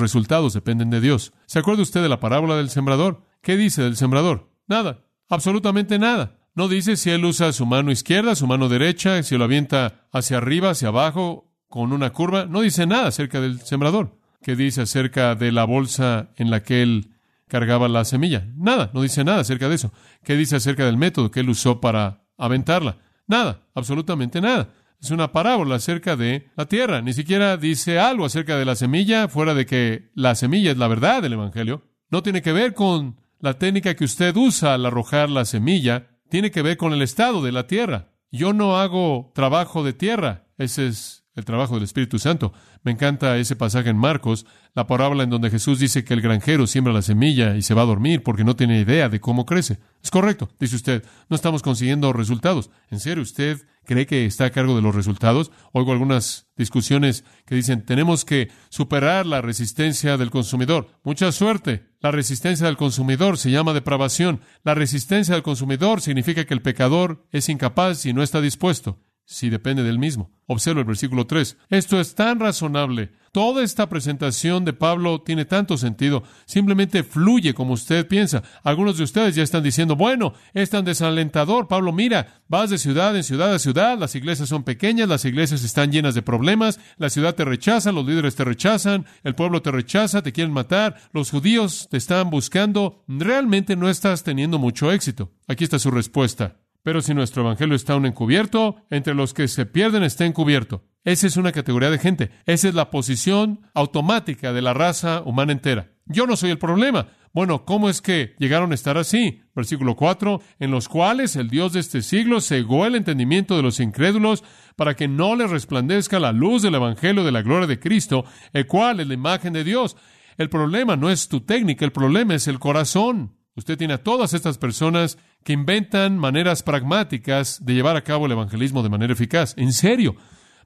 resultados 0.00 0.54
dependen 0.54 0.90
de 0.90 1.00
Dios. 1.00 1.32
¿Se 1.46 1.58
acuerda 1.58 1.82
usted 1.82 2.02
de 2.02 2.08
la 2.08 2.20
parábola 2.20 2.56
del 2.56 2.70
sembrador? 2.70 3.22
¿Qué 3.42 3.56
dice 3.56 3.82
del 3.82 3.96
sembrador? 3.96 4.50
Nada, 4.66 5.04
absolutamente 5.28 5.98
nada. 5.98 6.38
No 6.54 6.68
dice 6.68 6.96
si 6.96 7.10
él 7.10 7.24
usa 7.24 7.52
su 7.52 7.66
mano 7.66 7.90
izquierda, 7.90 8.34
su 8.34 8.46
mano 8.46 8.68
derecha, 8.68 9.22
si 9.22 9.36
lo 9.36 9.44
avienta 9.44 10.06
hacia 10.12 10.38
arriba, 10.38 10.70
hacia 10.70 10.88
abajo, 10.88 11.52
con 11.68 11.92
una 11.92 12.10
curva. 12.10 12.46
No 12.46 12.60
dice 12.60 12.86
nada 12.86 13.08
acerca 13.08 13.40
del 13.40 13.60
sembrador. 13.60 14.18
¿Qué 14.40 14.54
dice 14.54 14.82
acerca 14.82 15.34
de 15.34 15.50
la 15.50 15.64
bolsa 15.64 16.30
en 16.36 16.50
la 16.50 16.62
que 16.62 16.82
él 16.82 17.10
cargaba 17.48 17.88
la 17.88 18.04
semilla? 18.04 18.46
Nada, 18.56 18.90
no 18.94 19.02
dice 19.02 19.24
nada 19.24 19.40
acerca 19.40 19.68
de 19.68 19.74
eso. 19.74 19.92
¿Qué 20.22 20.36
dice 20.36 20.56
acerca 20.56 20.86
del 20.86 20.96
método 20.96 21.30
que 21.30 21.40
él 21.40 21.50
usó 21.50 21.80
para 21.80 22.24
aventarla? 22.38 22.98
Nada, 23.26 23.62
absolutamente 23.74 24.40
nada. 24.40 24.68
Es 25.04 25.10
una 25.10 25.32
parábola 25.32 25.74
acerca 25.74 26.16
de 26.16 26.48
la 26.56 26.64
tierra. 26.64 27.02
Ni 27.02 27.12
siquiera 27.12 27.58
dice 27.58 27.98
algo 27.98 28.24
acerca 28.24 28.56
de 28.56 28.64
la 28.64 28.74
semilla, 28.74 29.28
fuera 29.28 29.52
de 29.52 29.66
que 29.66 30.08
la 30.14 30.34
semilla 30.34 30.70
es 30.70 30.78
la 30.78 30.88
verdad 30.88 31.20
del 31.20 31.34
Evangelio. 31.34 31.82
No 32.08 32.22
tiene 32.22 32.40
que 32.40 32.54
ver 32.54 32.72
con 32.72 33.20
la 33.38 33.58
técnica 33.58 33.96
que 33.96 34.04
usted 34.04 34.34
usa 34.34 34.72
al 34.72 34.86
arrojar 34.86 35.28
la 35.28 35.44
semilla 35.44 36.06
tiene 36.30 36.50
que 36.50 36.62
ver 36.62 36.78
con 36.78 36.94
el 36.94 37.02
estado 37.02 37.42
de 37.42 37.52
la 37.52 37.66
tierra. 37.66 38.14
Yo 38.30 38.54
no 38.54 38.78
hago 38.78 39.30
trabajo 39.34 39.84
de 39.84 39.92
tierra, 39.92 40.46
ese 40.56 40.86
es 40.86 41.23
el 41.34 41.44
trabajo 41.44 41.74
del 41.74 41.84
Espíritu 41.84 42.18
Santo. 42.18 42.52
Me 42.82 42.92
encanta 42.92 43.36
ese 43.38 43.56
pasaje 43.56 43.90
en 43.90 43.96
Marcos, 43.96 44.46
la 44.74 44.86
parábola 44.86 45.24
en 45.24 45.30
donde 45.30 45.50
Jesús 45.50 45.78
dice 45.78 46.04
que 46.04 46.14
el 46.14 46.20
granjero 46.20 46.66
siembra 46.66 46.92
la 46.92 47.02
semilla 47.02 47.56
y 47.56 47.62
se 47.62 47.74
va 47.74 47.82
a 47.82 47.86
dormir 47.86 48.22
porque 48.22 48.44
no 48.44 48.56
tiene 48.56 48.80
idea 48.80 49.08
de 49.08 49.20
cómo 49.20 49.46
crece. 49.46 49.78
Es 50.02 50.10
correcto, 50.10 50.48
dice 50.60 50.76
usted, 50.76 51.04
no 51.28 51.36
estamos 51.36 51.62
consiguiendo 51.62 52.12
resultados. 52.12 52.70
¿En 52.90 53.00
serio 53.00 53.22
usted 53.22 53.66
cree 53.84 54.06
que 54.06 54.26
está 54.26 54.46
a 54.46 54.50
cargo 54.50 54.76
de 54.76 54.82
los 54.82 54.94
resultados? 54.94 55.50
Oigo 55.72 55.92
algunas 55.92 56.46
discusiones 56.56 57.24
que 57.46 57.54
dicen, 57.54 57.84
tenemos 57.84 58.24
que 58.24 58.50
superar 58.68 59.26
la 59.26 59.40
resistencia 59.40 60.16
del 60.16 60.30
consumidor. 60.30 60.88
Mucha 61.02 61.32
suerte. 61.32 61.88
La 62.00 62.10
resistencia 62.10 62.66
del 62.66 62.76
consumidor 62.76 63.38
se 63.38 63.50
llama 63.50 63.72
depravación. 63.72 64.40
La 64.62 64.74
resistencia 64.74 65.34
del 65.34 65.42
consumidor 65.42 66.00
significa 66.02 66.44
que 66.44 66.54
el 66.54 66.62
pecador 66.62 67.26
es 67.32 67.48
incapaz 67.48 68.04
y 68.04 68.12
no 68.12 68.22
está 68.22 68.40
dispuesto 68.42 68.98
si 69.24 69.50
depende 69.50 69.82
del 69.82 69.98
mismo. 69.98 70.30
Observa 70.46 70.80
el 70.80 70.86
versículo 70.86 71.26
3. 71.26 71.56
Esto 71.70 72.00
es 72.00 72.14
tan 72.14 72.38
razonable. 72.38 73.12
Toda 73.32 73.64
esta 73.64 73.88
presentación 73.88 74.64
de 74.64 74.72
Pablo 74.72 75.22
tiene 75.22 75.44
tanto 75.44 75.76
sentido. 75.76 76.22
Simplemente 76.44 77.02
fluye 77.02 77.52
como 77.52 77.72
usted 77.72 78.06
piensa. 78.06 78.44
Algunos 78.62 78.96
de 78.96 79.02
ustedes 79.02 79.34
ya 79.34 79.42
están 79.42 79.64
diciendo, 79.64 79.96
bueno, 79.96 80.34
es 80.52 80.70
tan 80.70 80.84
desalentador. 80.84 81.66
Pablo, 81.66 81.92
mira, 81.92 82.42
vas 82.46 82.70
de 82.70 82.78
ciudad 82.78 83.16
en 83.16 83.24
ciudad 83.24 83.52
a 83.52 83.58
ciudad, 83.58 83.98
las 83.98 84.14
iglesias 84.14 84.48
son 84.48 84.62
pequeñas, 84.62 85.08
las 85.08 85.24
iglesias 85.24 85.64
están 85.64 85.90
llenas 85.90 86.14
de 86.14 86.22
problemas, 86.22 86.78
la 86.96 87.10
ciudad 87.10 87.34
te 87.34 87.44
rechaza, 87.44 87.90
los 87.90 88.06
líderes 88.06 88.36
te 88.36 88.44
rechazan, 88.44 89.04
el 89.24 89.34
pueblo 89.34 89.62
te 89.62 89.72
rechaza, 89.72 90.22
te 90.22 90.32
quieren 90.32 90.52
matar, 90.52 91.00
los 91.12 91.32
judíos 91.32 91.88
te 91.90 91.96
están 91.96 92.30
buscando. 92.30 93.02
Realmente 93.08 93.74
no 93.74 93.88
estás 93.88 94.22
teniendo 94.22 94.60
mucho 94.60 94.92
éxito. 94.92 95.32
Aquí 95.48 95.64
está 95.64 95.80
su 95.80 95.90
respuesta. 95.90 96.63
Pero 96.84 97.00
si 97.00 97.14
nuestro 97.14 97.42
evangelio 97.42 97.74
está 97.74 97.94
aún 97.94 98.04
encubierto, 98.04 98.76
entre 98.90 99.14
los 99.14 99.32
que 99.32 99.48
se 99.48 99.64
pierden 99.64 100.02
está 100.02 100.26
encubierto. 100.26 100.84
Esa 101.02 101.26
es 101.26 101.38
una 101.38 101.50
categoría 101.50 101.90
de 101.90 101.98
gente. 101.98 102.30
Esa 102.44 102.68
es 102.68 102.74
la 102.74 102.90
posición 102.90 103.62
automática 103.72 104.52
de 104.52 104.60
la 104.60 104.74
raza 104.74 105.22
humana 105.22 105.52
entera. 105.52 105.92
Yo 106.04 106.26
no 106.26 106.36
soy 106.36 106.50
el 106.50 106.58
problema. 106.58 107.08
Bueno, 107.32 107.64
¿cómo 107.64 107.88
es 107.88 108.02
que 108.02 108.34
llegaron 108.38 108.70
a 108.70 108.74
estar 108.74 108.98
así? 108.98 109.40
Versículo 109.56 109.96
4, 109.96 110.42
en 110.60 110.70
los 110.70 110.88
cuales 110.88 111.36
el 111.36 111.48
Dios 111.48 111.72
de 111.72 111.80
este 111.80 112.02
siglo 112.02 112.42
cegó 112.42 112.84
el 112.84 112.96
entendimiento 112.96 113.56
de 113.56 113.62
los 113.62 113.80
incrédulos 113.80 114.44
para 114.76 114.94
que 114.94 115.08
no 115.08 115.36
les 115.36 115.50
resplandezca 115.50 116.20
la 116.20 116.32
luz 116.32 116.60
del 116.60 116.74
Evangelio 116.74 117.24
de 117.24 117.32
la 117.32 117.40
gloria 117.40 117.66
de 117.66 117.80
Cristo, 117.80 118.26
el 118.52 118.66
cual 118.66 119.00
es 119.00 119.08
la 119.08 119.14
imagen 119.14 119.54
de 119.54 119.64
Dios. 119.64 119.96
El 120.36 120.50
problema 120.50 120.96
no 120.96 121.10
es 121.10 121.28
tu 121.28 121.40
técnica, 121.40 121.86
el 121.86 121.92
problema 121.92 122.34
es 122.34 122.46
el 122.46 122.58
corazón. 122.58 123.36
Usted 123.56 123.78
tiene 123.78 123.94
a 123.94 124.02
todas 124.02 124.34
estas 124.34 124.58
personas 124.58 125.16
que 125.44 125.52
inventan 125.52 126.18
maneras 126.18 126.62
pragmáticas 126.62 127.64
de 127.64 127.74
llevar 127.74 127.96
a 127.96 128.02
cabo 128.02 128.26
el 128.26 128.32
evangelismo 128.32 128.82
de 128.82 128.88
manera 128.88 129.12
eficaz. 129.12 129.54
En 129.56 129.72
serio, 129.72 130.16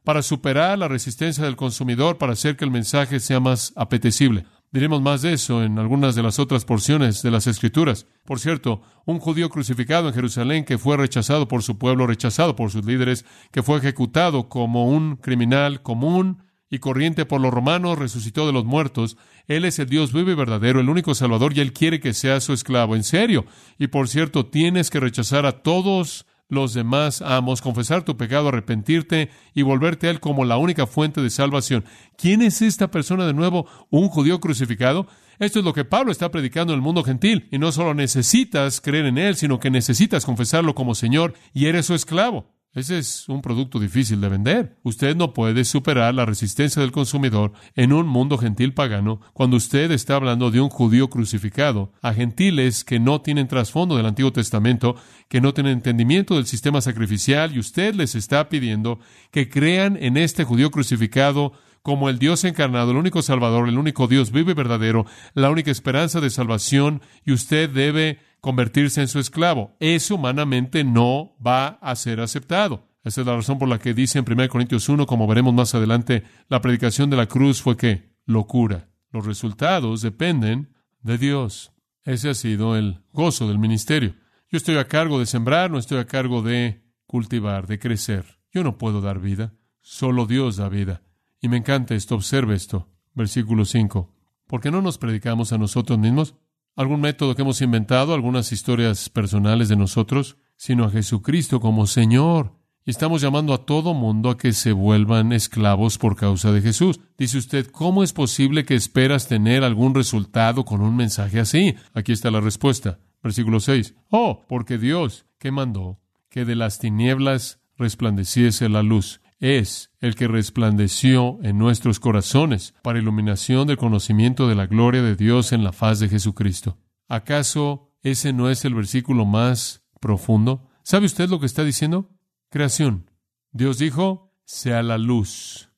para 0.05 0.23
superar 0.23 0.79
la 0.79 0.89
resistencia 0.89 1.45
del 1.45 1.57
consumidor, 1.57 2.17
para 2.17 2.33
hacer 2.33 2.57
que 2.57 2.65
el 2.65 2.71
mensaje 2.71 3.21
sea 3.21 3.41
más 3.41 3.75
apetecible. 3.77 4.47
Diremos 4.71 5.03
más 5.03 5.23
de 5.23 5.35
eso 5.35 5.63
en 5.63 5.79
algunas 5.79 6.15
de 6.15 6.23
las 6.23 6.39
otras 6.39 6.65
porciones 6.65 7.23
de 7.23 7.31
las 7.31 7.47
Escrituras. 7.47 8.07
Por 8.25 8.39
cierto, 8.39 8.83
un 9.07 9.19
judío 9.19 9.51
crucificado 9.51 10.09
en 10.09 10.15
Jerusalén 10.15 10.65
que 10.65 10.79
fue 10.79 10.97
rechazado 10.97 11.49
por 11.49 11.63
su 11.63 11.79
pueblo, 11.79 12.07
rechazado 12.07 12.55
por 12.55 12.71
sus 12.71 12.85
líderes, 12.85 13.25
que 13.51 13.63
fue 13.63 13.79
ejecutado 13.79 14.49
como 14.49 14.87
un 14.87 15.17
criminal 15.17 15.83
común, 15.83 16.43
y 16.71 16.79
corriente 16.79 17.27
por 17.27 17.41
los 17.41 17.53
romanos, 17.53 17.99
resucitó 17.99 18.47
de 18.47 18.53
los 18.53 18.65
muertos. 18.65 19.17
Él 19.47 19.65
es 19.65 19.79
el 19.79 19.89
Dios 19.89 20.13
vivo 20.13 20.31
y 20.31 20.35
verdadero, 20.35 20.81
el 20.81 20.89
único 20.89 21.15
Salvador, 21.15 21.57
y 21.57 21.61
Él 21.61 21.73
quiere 21.73 22.01
que 22.01 22.15
sea 22.15 22.41
su 22.41 22.53
esclavo. 22.53 22.97
En 22.97 23.05
serio. 23.05 23.47
Y 23.79 23.89
por 23.89 24.09
cierto, 24.09 24.47
tienes 24.47 24.91
que 24.91 25.01
rechazar 25.01 25.47
a 25.47 25.63
todos 25.63 26.27
los 26.49 26.73
demás 26.73 27.21
amos, 27.23 27.61
confesar 27.61 28.05
tu 28.05 28.17
pecado, 28.17 28.49
arrepentirte 28.49 29.31
y 29.55 29.63
volverte 29.63 30.07
a 30.09 30.11
Él 30.11 30.21
como 30.21 30.45
la 30.45 30.57
única 30.57 30.87
fuente 30.87 31.21
de 31.21 31.31
salvación. 31.31 31.85
¿Quién 32.17 32.43
es 32.43 32.63
esta 32.63 32.91
persona 32.91 33.27
de 33.27 33.35
nuevo? 33.35 33.67
¿Un 33.91 34.09
judío 34.09 34.41
crucificado? 34.41 35.07
Esto 35.39 35.61
es 35.61 35.65
lo 35.65 35.73
que 35.73 35.85
Pablo 35.85 36.11
está 36.11 36.31
predicando 36.31 36.73
en 36.73 36.79
el 36.79 36.83
mundo 36.83 37.05
gentil. 37.05 37.49
Y 37.53 37.59
no 37.59 37.71
solo 37.71 37.95
necesitas 37.95 38.81
creer 38.81 39.07
en 39.07 39.19
Él, 39.19 39.37
sino 39.37 39.61
que 39.61 39.71
necesitas 39.71 40.25
confesarlo 40.25 40.75
como 40.75 40.95
Señor 40.95 41.35
y 41.53 41.67
eres 41.67 41.87
su 41.87 41.95
esclavo. 41.95 42.58
Ese 42.75 42.99
es 42.99 43.29
un 43.29 43.41
producto 43.41 43.81
difícil 43.81 44.21
de 44.21 44.29
vender. 44.29 44.77
Usted 44.83 45.17
no 45.17 45.33
puede 45.33 45.65
superar 45.65 46.15
la 46.15 46.27
resistencia 46.27 46.83
del 46.83 46.93
consumidor 46.93 47.53
en 47.75 47.95
un 47.95 48.07
mundo 48.07 48.37
gentil 48.37 48.75
pagano 48.75 49.21
cuando 49.33 49.57
usted 49.57 49.91
está 49.91 50.17
hablando 50.17 50.51
de 50.51 50.61
un 50.61 50.69
judío 50.69 51.09
crucificado 51.09 51.93
a 52.03 52.13
gentiles 52.13 52.85
que 52.85 53.01
no 53.01 53.23
tienen 53.23 53.49
trasfondo 53.49 53.97
del 53.97 54.05
Antiguo 54.05 54.33
Testamento, 54.33 54.97
que 55.29 55.41
no 55.41 55.55
tienen 55.55 55.73
entendimiento 55.73 56.37
del 56.37 56.47
sistema 56.47 56.83
sacrificial 56.83 57.57
y 57.57 57.59
usted 57.59 57.95
les 57.95 58.15
está 58.15 58.51
pidiendo 58.51 59.01
que 59.31 59.49
crean 59.49 59.97
en 59.99 60.19
este 60.19 60.45
judío 60.45 60.71
crucificado 60.71 61.55
como 61.83 62.11
el 62.11 62.19
Dios 62.19 62.45
encarnado, 62.45 62.91
el 62.91 62.99
único 62.99 63.23
Salvador, 63.23 63.67
el 63.67 63.79
único 63.79 64.09
Dios 64.09 64.31
vive 64.31 64.53
y 64.53 64.55
verdadero, 64.55 65.07
la 65.33 65.49
única 65.49 65.71
esperanza 65.71 66.21
de 66.21 66.29
salvación 66.29 67.01
y 67.25 67.33
usted 67.33 67.71
debe 67.71 68.19
convertirse 68.41 69.01
en 69.01 69.09
su 69.09 69.19
esclavo. 69.19 69.77
Eso 69.81 70.15
humanamente 70.15 70.85
no 70.85 71.37
va 71.45 71.79
a 71.81 71.95
ser 71.97 72.21
aceptado. 72.21 72.89
Esa 73.05 73.23
es 73.23 73.27
la 73.27 73.37
razón 73.37 73.59
por 73.59 73.69
la 73.69 73.79
que 73.79 73.95
dice 73.95 74.19
en 74.19 74.31
1 74.31 74.49
Corintios 74.49 74.89
1, 74.89 75.07
como 75.07 75.27
veremos 75.27 75.55
más 75.55 75.75
adelante, 75.75 76.25
la 76.49 76.61
predicación 76.61 77.11
de 77.11 77.17
la 77.17 77.27
cruz 77.27 77.63
fue 77.63 77.77
que 77.77 78.13
locura. 78.27 78.91
Los 79.11 79.25
resultados 79.25 80.03
dependen 80.03 80.75
de 81.03 81.17
Dios. 81.17 81.73
Ese 82.05 82.31
ha 82.31 82.35
sido 82.35 82.77
el 82.77 83.01
gozo 83.13 83.49
del 83.49 83.59
ministerio. 83.59 84.15
Yo 84.51 84.57
estoy 84.57 84.77
a 84.77 84.89
cargo 84.89 85.19
de 85.19 85.27
sembrar, 85.27 85.71
no 85.71 85.79
estoy 85.79 85.99
a 85.99 86.07
cargo 86.07 86.43
de 86.43 86.83
cultivar, 87.07 87.67
de 87.67 87.79
crecer. 87.79 88.39
Yo 88.53 88.65
no 88.65 88.79
puedo 88.79 89.01
dar 89.01 89.21
vida, 89.21 89.55
solo 89.81 90.27
Dios 90.27 90.57
da 90.57 90.69
vida. 90.69 91.03
Y 91.41 91.49
me 91.49 91.59
encanta 91.59 91.95
esto, 91.95 92.15
observe 92.15 92.55
esto. 92.55 92.89
Versículo 93.15 93.65
5. 93.65 94.15
¿Por 94.47 94.61
qué 94.61 94.71
no 94.71 94.81
nos 94.83 94.99
predicamos 94.99 95.53
a 95.53 95.59
nosotros 95.59 95.99
mismos? 95.99 96.35
Algún 96.79 97.01
método 97.01 97.35
que 97.35 97.43
hemos 97.43 97.61
inventado, 97.61 98.15
algunas 98.15 98.53
historias 98.53 99.09
personales 99.09 99.69
de 99.69 99.75
nosotros, 99.75 100.37
sino 100.57 100.85
a 100.85 100.91
Jesucristo 100.91 101.59
como 101.59 101.89
Señor. 101.89 102.53
Y 102.85 102.93
estamos 102.93 103.21
llamando 103.21 103.53
a 103.53 103.67
todo 103.67 103.95
mundo 103.95 104.31
a 104.31 104.39
que 104.39 104.53
se 104.53 104.71
vuelvan 104.71 105.33
esclavos 105.33 105.99
por 105.99 106.15
causa 106.15 106.53
de 106.53 106.63
Jesús. 106.63 107.01
Dice 107.19 107.37
usted, 107.37 107.67
¿cómo 107.67 108.05
es 108.05 108.13
posible 108.13 108.65
que 108.65 108.77
esperas 108.77 109.27
tener 109.27 109.65
algún 109.65 109.93
resultado 109.93 110.65
con 110.65 110.81
un 110.81 110.95
mensaje 110.95 111.41
así? 111.41 111.75
Aquí 111.95 112.13
está 112.13 112.31
la 112.31 112.41
respuesta. 112.41 113.01
Versículo 113.25 113.59
6. 113.59 113.97
Oh, 114.11 114.47
porque 114.49 114.79
Dios, 114.79 115.27
que 115.41 115.51
mandó 115.51 115.99
que 116.31 116.45
de 116.45 116.55
las 116.55 116.79
tinieblas 116.79 117.59
resplandeciese 117.77 118.69
la 118.69 118.85
luz, 118.85 119.21
es 119.41 119.91
el 120.01 120.15
que 120.15 120.29
resplandeció 120.29 121.39
en 121.43 121.59
nuestros 121.59 122.01
corazones 122.01 122.75
para 122.83 122.99
iluminación 122.99 123.67
del 123.67 123.77
conocimiento 123.77 124.49
de 124.49 124.55
la 124.55 124.67
gloria 124.67 125.03
de 125.03 125.17
Dios 125.17 125.53
en 125.53 125.65
la 125.65 125.73
faz 125.73 126.01
de 126.01 126.09
Jesucristo. 126.09 126.79
¿Acaso 127.09 127.95
ese 128.03 128.33
no 128.33 128.51
es 128.51 128.65
el 128.65 128.75
versículo 128.75 129.25
más 129.25 129.85
profundo? 130.01 130.69
¿Sabe 130.83 131.07
usted 131.07 131.29
lo 131.29 131.41
que 131.41 131.47
está 131.47 131.65
diciendo? 131.65 132.11
Creación. 132.51 133.11
Dios 133.53 133.79
dijo, 133.79 134.35
sea 134.45 134.83
la 134.83 134.99
luz. 134.99 135.71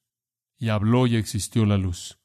Y 0.57 0.69
habló 0.69 1.07
y 1.07 1.17
existió 1.17 1.67
la 1.67 1.79
luz. 1.79 2.19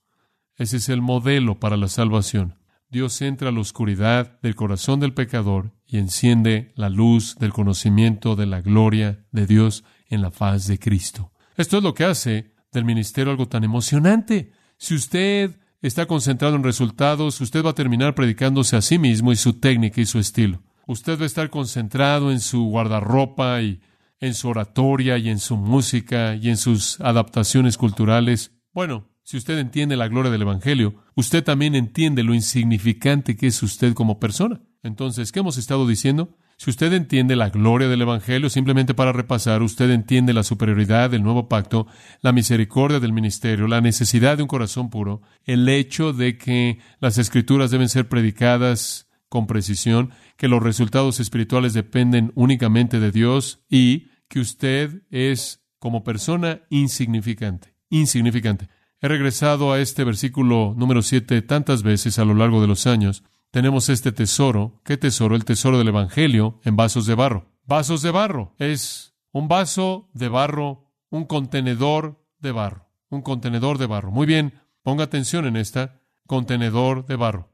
Ese 0.58 0.78
es 0.78 0.90
el 0.90 1.02
modelo 1.02 1.60
para 1.60 1.78
la 1.78 1.88
salvación. 1.88 2.60
Dios 2.90 3.22
entra 3.22 3.50
a 3.50 3.52
la 3.52 3.60
oscuridad 3.60 4.40
del 4.42 4.56
corazón 4.56 5.00
del 5.00 5.14
pecador 5.14 5.74
y 5.86 5.98
enciende 5.98 6.72
la 6.76 6.90
luz 6.90 7.36
del 7.40 7.52
conocimiento 7.52 8.36
de 8.36 8.46
la 8.46 8.62
gloria 8.62 9.26
de 9.32 9.48
Dios 9.48 9.84
en 10.08 10.22
la 10.22 10.32
faz 10.32 10.68
de 10.68 10.80
Cristo. 10.80 11.32
Esto 11.58 11.78
es 11.78 11.84
lo 11.84 11.94
que 11.94 12.06
hace 12.06 12.54
del 12.72 12.86
ministerio 12.86 13.32
algo 13.32 13.48
tan 13.48 13.64
emocionante. 13.64 14.52
Si 14.78 14.94
usted 14.96 15.58
está 15.82 16.06
concentrado 16.06 16.56
en 16.56 16.64
resultados, 16.64 17.40
usted 17.42 17.64
va 17.64 17.72
a 17.72 17.76
terminar 17.76 18.16
predicándose 18.16 18.76
a 18.76 18.82
sí 18.82 18.98
mismo 18.98 19.32
y 19.32 19.36
su 19.36 19.54
técnica 19.60 20.02
y 20.02 20.06
su 20.06 20.20
estilo. 20.20 20.62
Usted 20.88 21.18
va 21.18 21.24
a 21.24 21.28
estar 21.28 21.50
concentrado 21.50 22.32
en 22.32 22.40
su 22.40 22.66
guardarropa 22.66 23.62
y 23.62 23.82
en 24.20 24.34
su 24.34 24.50
oratoria 24.50 25.18
y 25.18 25.30
en 25.30 25.40
su 25.40 25.58
música 25.58 26.36
y 26.36 26.50
en 26.50 26.58
sus 26.58 27.00
adaptaciones 27.02 27.78
culturales. 27.78 28.52
Bueno, 28.74 29.10
si 29.24 29.38
usted 29.38 29.58
entiende 29.58 29.96
la 29.96 30.08
gloria 30.08 30.32
del 30.32 30.44
Evangelio, 30.44 30.96
usted 31.16 31.44
también 31.44 31.76
entiende 31.76 32.24
lo 32.24 32.34
insignificante 32.34 33.36
que 33.36 33.48
es 33.48 33.64
usted 33.64 33.94
como 33.94 34.20
persona. 34.20 34.62
Entonces, 34.86 35.32
¿qué 35.32 35.40
hemos 35.40 35.58
estado 35.58 35.88
diciendo? 35.88 36.38
Si 36.58 36.70
usted 36.70 36.94
entiende 36.94 37.36
la 37.36 37.50
gloria 37.50 37.88
del 37.88 38.04
Evangelio, 38.04 38.52
simplemente 38.52 38.94
para 38.94 39.12
repasar, 39.12 39.64
usted 39.64 39.90
entiende 39.90 40.32
la 40.32 40.44
superioridad 40.44 41.10
del 41.10 41.24
nuevo 41.24 41.50
pacto, 41.50 41.88
la 42.22 42.32
misericordia 42.32 43.00
del 43.00 43.12
ministerio, 43.12 43.68
la 43.68 43.82
necesidad 43.82 44.38
de 44.38 44.44
un 44.44 44.48
corazón 44.48 44.92
puro, 44.92 45.24
el 45.44 45.68
hecho 45.70 46.14
de 46.14 46.38
que 46.38 46.78
las 47.00 47.18
escrituras 47.18 47.72
deben 47.72 47.90
ser 47.90 48.08
predicadas 48.08 49.10
con 49.28 49.48
precisión, 49.48 50.12
que 50.38 50.48
los 50.48 50.62
resultados 50.62 51.20
espirituales 51.20 51.74
dependen 51.74 52.32
únicamente 52.36 53.00
de 53.00 53.12
Dios 53.12 53.66
y 53.68 54.10
que 54.28 54.40
usted 54.40 55.02
es 55.10 55.66
como 55.80 56.04
persona 56.04 56.62
insignificante, 56.70 57.76
insignificante. 57.90 58.70
He 59.02 59.08
regresado 59.08 59.74
a 59.74 59.80
este 59.80 60.04
versículo 60.04 60.76
número 60.78 61.02
7 61.02 61.42
tantas 61.42 61.82
veces 61.82 62.20
a 62.20 62.26
lo 62.26 62.36
largo 62.36 62.62
de 62.62 62.68
los 62.68 62.86
años. 62.86 63.24
Tenemos 63.56 63.88
este 63.88 64.12
tesoro. 64.12 64.82
¿Qué 64.84 64.98
tesoro? 64.98 65.34
El 65.34 65.46
tesoro 65.46 65.78
del 65.78 65.88
Evangelio 65.88 66.60
en 66.66 66.76
vasos 66.76 67.06
de 67.06 67.16
barro. 67.16 67.46
Vasos 67.64 68.02
de 68.02 68.12
barro. 68.12 68.54
Es 68.60 69.16
un 69.32 69.48
vaso 69.48 70.10
de 70.14 70.28
barro, 70.28 70.92
un 71.10 71.24
contenedor 71.24 72.22
de 72.40 72.52
barro. 72.52 72.90
Un 73.08 73.22
contenedor 73.22 73.78
de 73.78 73.86
barro. 73.86 74.12
Muy 74.12 74.28
bien, 74.28 74.56
ponga 74.84 75.06
atención 75.06 75.46
en 75.46 75.56
esta. 75.56 76.02
Contenedor 76.28 77.06
de 77.06 77.16
barro. 77.16 77.54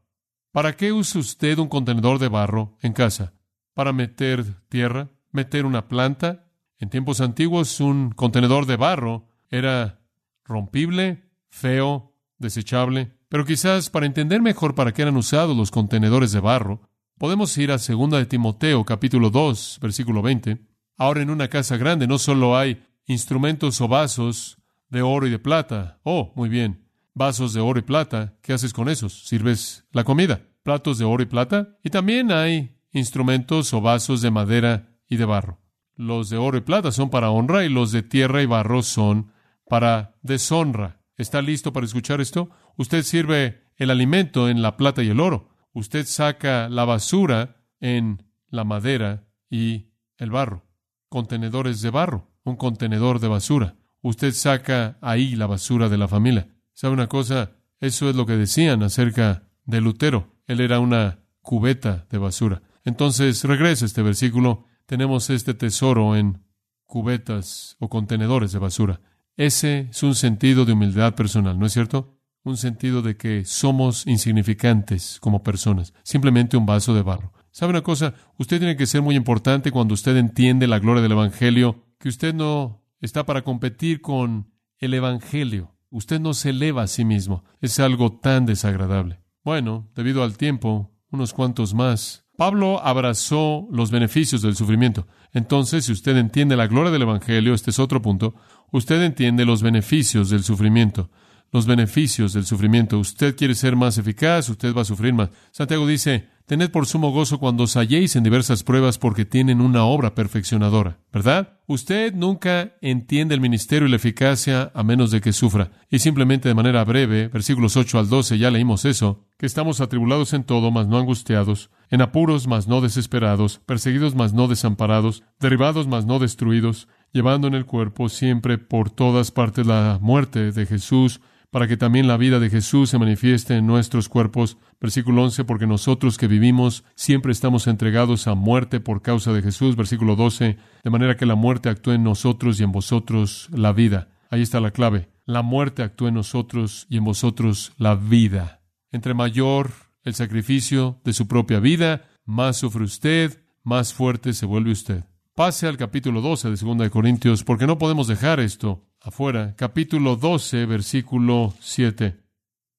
¿Para 0.51 0.75
qué 0.75 0.91
usa 0.91 1.21
usted 1.21 1.59
un 1.59 1.67
contenedor 1.67 2.17
de 2.17 2.29
barro 2.29 2.77
en 2.81 2.93
casa? 2.93 3.35
¿Para 3.75 3.93
meter 3.93 4.43
tierra? 4.69 5.11
¿Meter 5.29 5.67
una 5.67 5.87
planta? 5.87 6.47
En 6.79 6.89
tiempos 6.89 7.21
antiguos 7.21 7.79
un 7.79 8.09
contenedor 8.09 8.65
de 8.65 8.75
barro 8.75 9.27
era 9.49 10.01
rompible, 10.45 11.29
feo, 11.51 12.17
desechable, 12.39 13.20
pero 13.31 13.45
quizás 13.45 13.89
para 13.89 14.05
entender 14.05 14.41
mejor 14.41 14.75
para 14.75 14.91
qué 14.91 15.03
eran 15.03 15.15
usados 15.15 15.55
los 15.55 15.71
contenedores 15.71 16.33
de 16.33 16.41
barro, 16.41 16.81
podemos 17.17 17.57
ir 17.57 17.71
a 17.71 17.77
2 17.77 18.11
de 18.11 18.25
Timoteo 18.25 18.83
capítulo 18.83 19.29
2, 19.29 19.79
versículo 19.81 20.21
20. 20.21 20.57
Ahora 20.97 21.21
en 21.21 21.29
una 21.29 21.47
casa 21.47 21.77
grande 21.77 22.07
no 22.07 22.19
solo 22.19 22.57
hay 22.57 22.83
instrumentos 23.05 23.79
o 23.79 23.87
vasos 23.87 24.57
de 24.89 25.01
oro 25.01 25.27
y 25.27 25.29
de 25.29 25.39
plata. 25.39 26.01
Oh, 26.03 26.33
muy 26.35 26.49
bien. 26.49 26.89
Vasos 27.13 27.53
de 27.53 27.61
oro 27.61 27.79
y 27.79 27.83
plata. 27.83 28.37
¿Qué 28.41 28.51
haces 28.51 28.73
con 28.73 28.89
esos? 28.89 29.25
¿Sirves 29.25 29.85
la 29.93 30.03
comida? 30.03 30.41
Platos 30.61 30.97
de 30.97 31.05
oro 31.05 31.23
y 31.23 31.27
plata. 31.27 31.77
Y 31.85 31.89
también 31.89 32.33
hay 32.33 32.75
instrumentos 32.91 33.73
o 33.73 33.79
vasos 33.79 34.21
de 34.21 34.29
madera 34.29 34.89
y 35.07 35.15
de 35.15 35.23
barro. 35.23 35.61
Los 35.95 36.29
de 36.29 36.35
oro 36.35 36.57
y 36.57 36.61
plata 36.61 36.91
son 36.91 37.09
para 37.09 37.29
honra 37.29 37.63
y 37.63 37.69
los 37.69 37.93
de 37.93 38.03
tierra 38.03 38.41
y 38.41 38.45
barro 38.45 38.83
son 38.83 39.31
para 39.69 40.17
deshonra. 40.21 41.00
¿Está 41.21 41.39
listo 41.43 41.71
para 41.71 41.85
escuchar 41.85 42.19
esto? 42.19 42.49
Usted 42.77 43.03
sirve 43.03 43.61
el 43.75 43.91
alimento 43.91 44.49
en 44.49 44.63
la 44.63 44.75
plata 44.75 45.03
y 45.03 45.09
el 45.09 45.19
oro. 45.19 45.49
Usted 45.71 46.07
saca 46.07 46.67
la 46.67 46.83
basura 46.83 47.63
en 47.79 48.23
la 48.49 48.63
madera 48.63 49.27
y 49.47 49.91
el 50.17 50.31
barro. 50.31 50.65
Contenedores 51.09 51.81
de 51.81 51.91
barro, 51.91 52.31
un 52.43 52.55
contenedor 52.55 53.19
de 53.19 53.27
basura. 53.27 53.75
Usted 54.01 54.33
saca 54.33 54.97
ahí 54.99 55.35
la 55.35 55.45
basura 55.45 55.89
de 55.89 55.99
la 55.99 56.07
familia. 56.07 56.47
¿Sabe 56.73 56.95
una 56.95 57.07
cosa? 57.07 57.51
Eso 57.79 58.09
es 58.09 58.15
lo 58.15 58.25
que 58.25 58.35
decían 58.35 58.81
acerca 58.81 59.43
de 59.63 59.79
Lutero. 59.79 60.41
Él 60.47 60.59
era 60.59 60.79
una 60.79 61.19
cubeta 61.41 62.07
de 62.09 62.17
basura. 62.17 62.63
Entonces, 62.83 63.43
regresa 63.43 63.85
este 63.85 64.01
versículo 64.01 64.65
tenemos 64.87 65.29
este 65.29 65.53
tesoro 65.53 66.15
en 66.15 66.43
cubetas 66.87 67.77
o 67.79 67.89
contenedores 67.89 68.51
de 68.53 68.59
basura. 68.59 69.01
Ese 69.37 69.87
es 69.89 70.03
un 70.03 70.15
sentido 70.15 70.65
de 70.65 70.73
humildad 70.73 71.15
personal, 71.15 71.57
¿no 71.57 71.65
es 71.65 71.73
cierto? 71.73 72.17
Un 72.43 72.57
sentido 72.57 73.01
de 73.01 73.17
que 73.17 73.45
somos 73.45 74.05
insignificantes 74.07 75.19
como 75.19 75.43
personas, 75.43 75.93
simplemente 76.03 76.57
un 76.57 76.65
vaso 76.65 76.93
de 76.93 77.03
barro. 77.03 77.33
¿Sabe 77.51 77.71
una 77.71 77.81
cosa? 77.81 78.13
Usted 78.37 78.59
tiene 78.59 78.77
que 78.77 78.85
ser 78.85 79.01
muy 79.01 79.15
importante 79.15 79.71
cuando 79.71 79.93
usted 79.93 80.15
entiende 80.17 80.67
la 80.67 80.79
gloria 80.79 81.01
del 81.01 81.11
Evangelio, 81.11 81.83
que 81.99 82.09
usted 82.09 82.33
no 82.33 82.83
está 82.99 83.25
para 83.25 83.43
competir 83.43 84.01
con 84.01 84.51
el 84.79 84.93
Evangelio. 84.93 85.75
Usted 85.89 86.19
no 86.19 86.33
se 86.33 86.51
eleva 86.51 86.83
a 86.83 86.87
sí 86.87 87.03
mismo. 87.03 87.43
Es 87.59 87.79
algo 87.79 88.19
tan 88.19 88.45
desagradable. 88.45 89.21
Bueno, 89.43 89.91
debido 89.95 90.23
al 90.23 90.37
tiempo, 90.37 90.91
unos 91.11 91.33
cuantos 91.33 91.73
más 91.73 92.21
Pablo 92.41 92.83
abrazó 92.83 93.67
los 93.69 93.91
beneficios 93.91 94.41
del 94.41 94.55
sufrimiento. 94.55 95.05
Entonces, 95.31 95.85
si 95.85 95.91
usted 95.91 96.17
entiende 96.17 96.55
la 96.55 96.65
gloria 96.65 96.89
del 96.89 97.03
Evangelio, 97.03 97.53
este 97.53 97.69
es 97.69 97.77
otro 97.77 98.01
punto, 98.01 98.33
usted 98.71 99.01
entiende 99.03 99.45
los 99.45 99.61
beneficios 99.61 100.29
del 100.29 100.43
sufrimiento. 100.43 101.09
Los 101.51 101.65
beneficios 101.65 102.33
del 102.33 102.45
sufrimiento. 102.45 102.97
Usted 102.97 103.35
quiere 103.35 103.55
ser 103.55 103.75
más 103.75 103.97
eficaz, 103.97 104.49
usted 104.49 104.73
va 104.73 104.81
a 104.81 104.85
sufrir 104.85 105.13
más. 105.13 105.29
Santiago 105.51 105.85
dice, 105.85 106.29
Tened 106.51 106.69
por 106.69 106.85
sumo 106.85 107.11
gozo 107.11 107.39
cuando 107.39 107.63
os 107.63 107.77
halléis 107.77 108.17
en 108.17 108.25
diversas 108.25 108.63
pruebas 108.63 108.97
porque 108.97 109.23
tienen 109.23 109.61
una 109.61 109.85
obra 109.85 110.15
perfeccionadora, 110.15 110.97
¿verdad? 111.13 111.59
Usted 111.65 112.13
nunca 112.13 112.73
entiende 112.81 113.33
el 113.33 113.39
ministerio 113.39 113.87
y 113.87 113.89
la 113.89 113.95
eficacia 113.95 114.69
a 114.75 114.83
menos 114.83 115.11
de 115.11 115.21
que 115.21 115.31
sufra. 115.31 115.71
Y 115.89 115.99
simplemente 115.99 116.49
de 116.49 116.53
manera 116.53 116.83
breve, 116.83 117.29
versículos 117.29 117.77
8 117.77 117.99
al 117.99 118.09
12, 118.09 118.37
ya 118.37 118.51
leímos 118.51 118.83
eso, 118.83 119.23
que 119.37 119.45
estamos 119.45 119.79
atribulados 119.79 120.33
en 120.33 120.43
todo, 120.43 120.71
mas 120.71 120.89
no 120.89 120.97
angustiados, 120.97 121.69
en 121.89 122.01
apuros, 122.01 122.47
mas 122.47 122.67
no 122.67 122.81
desesperados, 122.81 123.61
perseguidos, 123.65 124.13
mas 124.13 124.33
no 124.33 124.49
desamparados, 124.49 125.23
derribados, 125.39 125.87
mas 125.87 126.05
no 126.05 126.19
destruidos, 126.19 126.89
llevando 127.13 127.47
en 127.47 127.53
el 127.53 127.65
cuerpo 127.65 128.09
siempre 128.09 128.57
por 128.57 128.89
todas 128.89 129.31
partes 129.31 129.65
la 129.65 129.99
muerte 130.01 130.51
de 130.51 130.65
Jesús, 130.65 131.21
para 131.51 131.67
que 131.67 131.77
también 131.77 132.07
la 132.07 132.17
vida 132.17 132.39
de 132.39 132.49
Jesús 132.49 132.89
se 132.89 132.97
manifieste 132.97 133.57
en 133.57 133.67
nuestros 133.67 134.07
cuerpos. 134.07 134.57
Versículo 134.79 135.23
11, 135.23 135.43
porque 135.43 135.67
nosotros 135.67 136.17
que 136.17 136.27
vivimos 136.27 136.85
siempre 136.95 137.33
estamos 137.33 137.67
entregados 137.67 138.27
a 138.27 138.35
muerte 138.35 138.79
por 138.79 139.01
causa 139.01 139.33
de 139.33 139.41
Jesús. 139.41 139.75
Versículo 139.75 140.15
12, 140.15 140.57
de 140.83 140.89
manera 140.89 141.17
que 141.17 141.25
la 141.25 141.35
muerte 141.35 141.69
actúe 141.69 141.91
en 141.91 142.03
nosotros 142.03 142.59
y 142.59 142.63
en 142.63 142.71
vosotros 142.71 143.49
la 143.51 143.73
vida. 143.73 144.09
Ahí 144.29 144.41
está 144.41 144.61
la 144.61 144.71
clave. 144.71 145.09
La 145.25 145.41
muerte 145.41 145.83
actúa 145.83 146.07
en 146.07 146.15
nosotros 146.15 146.87
y 146.89 146.97
en 146.97 147.03
vosotros 147.03 147.73
la 147.77 147.95
vida. 147.95 148.61
Entre 148.91 149.13
mayor 149.13 149.71
el 150.03 150.15
sacrificio 150.15 151.01
de 151.03 151.11
su 151.11 151.27
propia 151.27 151.59
vida, 151.59 152.07
más 152.25 152.57
sufre 152.57 152.85
usted, 152.85 153.43
más 153.63 153.93
fuerte 153.93 154.31
se 154.33 154.45
vuelve 154.45 154.71
usted. 154.71 155.03
Pase 155.35 155.67
al 155.67 155.77
capítulo 155.77 156.21
12 156.21 156.49
de 156.49 156.55
2 156.55 156.77
de 156.77 156.89
Corintios, 156.89 157.43
porque 157.43 157.67
no 157.67 157.77
podemos 157.77 158.07
dejar 158.07 158.39
esto 158.39 158.85
afuera. 159.01 159.55
Capítulo 159.55 160.15
12, 160.15 160.65
versículo 160.65 161.53
7. 161.59 162.17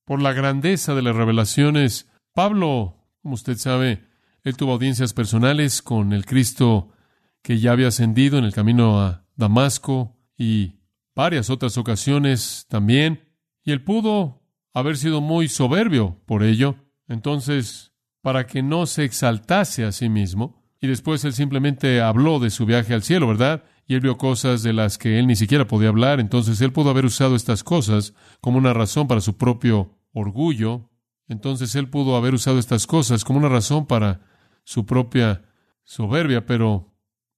Por 0.05 0.23
la 0.23 0.33
grandeza 0.33 0.95
de 0.95 1.03
las 1.03 1.17
revelaciones, 1.17 2.09
Pablo, 2.33 2.97
como 3.21 3.35
usted 3.35 3.57
sabe, 3.57 4.05
él 4.45 4.57
tuvo 4.57 4.73
audiencias 4.73 5.13
personales 5.13 5.83
con 5.83 6.13
el 6.13 6.25
Cristo 6.25 6.91
que 7.43 7.59
ya 7.59 7.73
había 7.73 7.89
ascendido 7.89 8.39
en 8.39 8.45
el 8.45 8.53
camino 8.53 9.01
a 9.01 9.27
Damasco 9.37 10.17
y 10.37 10.77
varias 11.15 11.51
otras 11.51 11.77
ocasiones 11.77 12.67
también, 12.69 13.29
y 13.65 13.73
él 13.73 13.83
pudo 13.83 14.43
haber 14.73 14.97
sido 14.97 15.21
muy 15.21 15.49
soberbio 15.49 16.21
por 16.27 16.43
ello. 16.43 16.77
Entonces, 17.09 17.93
para 18.23 18.47
que 18.47 18.63
no 18.63 18.87
se 18.87 19.05
exaltase 19.05 19.85
a 19.85 19.93
sí 19.93 20.09
mismo. 20.09 20.63
Y 20.81 20.87
después 20.87 21.25
él 21.25 21.33
simplemente 21.33 22.01
habló 22.01 22.41
de 22.41 22.51
su 22.51 22.67
viaje 22.67 22.95
al 22.95 23.03
cielo, 23.03 23.29
¿verdad? 23.29 23.65
Él 23.95 24.01
vio 24.01 24.17
cosas 24.17 24.63
de 24.63 24.73
las 24.73 24.99
que 24.99 25.19
él 25.19 25.27
ni 25.27 25.37
siquiera 25.37 25.67
podía 25.67 25.89
hablar. 25.89 26.21
Entonces 26.21 26.61
él 26.61 26.73
pudo 26.73 26.91
haber 26.91 27.05
usado 27.05 27.37
estas 27.37 27.65
cosas 27.65 28.15
como 28.41 28.59
una 28.59 28.73
razón 28.73 29.09
para 29.09 29.21
su 29.21 29.37
propio 29.37 29.99
orgullo. 30.13 30.91
Entonces 31.29 31.75
él 31.75 31.89
pudo 31.89 32.17
haber 32.17 32.35
usado 32.35 32.59
estas 32.59 32.87
cosas 32.87 33.25
como 33.25 33.39
una 33.39 33.49
razón 33.49 33.87
para 33.87 34.21
su 34.65 34.87
propia 34.87 35.43
soberbia, 35.85 36.47
pero 36.47 36.95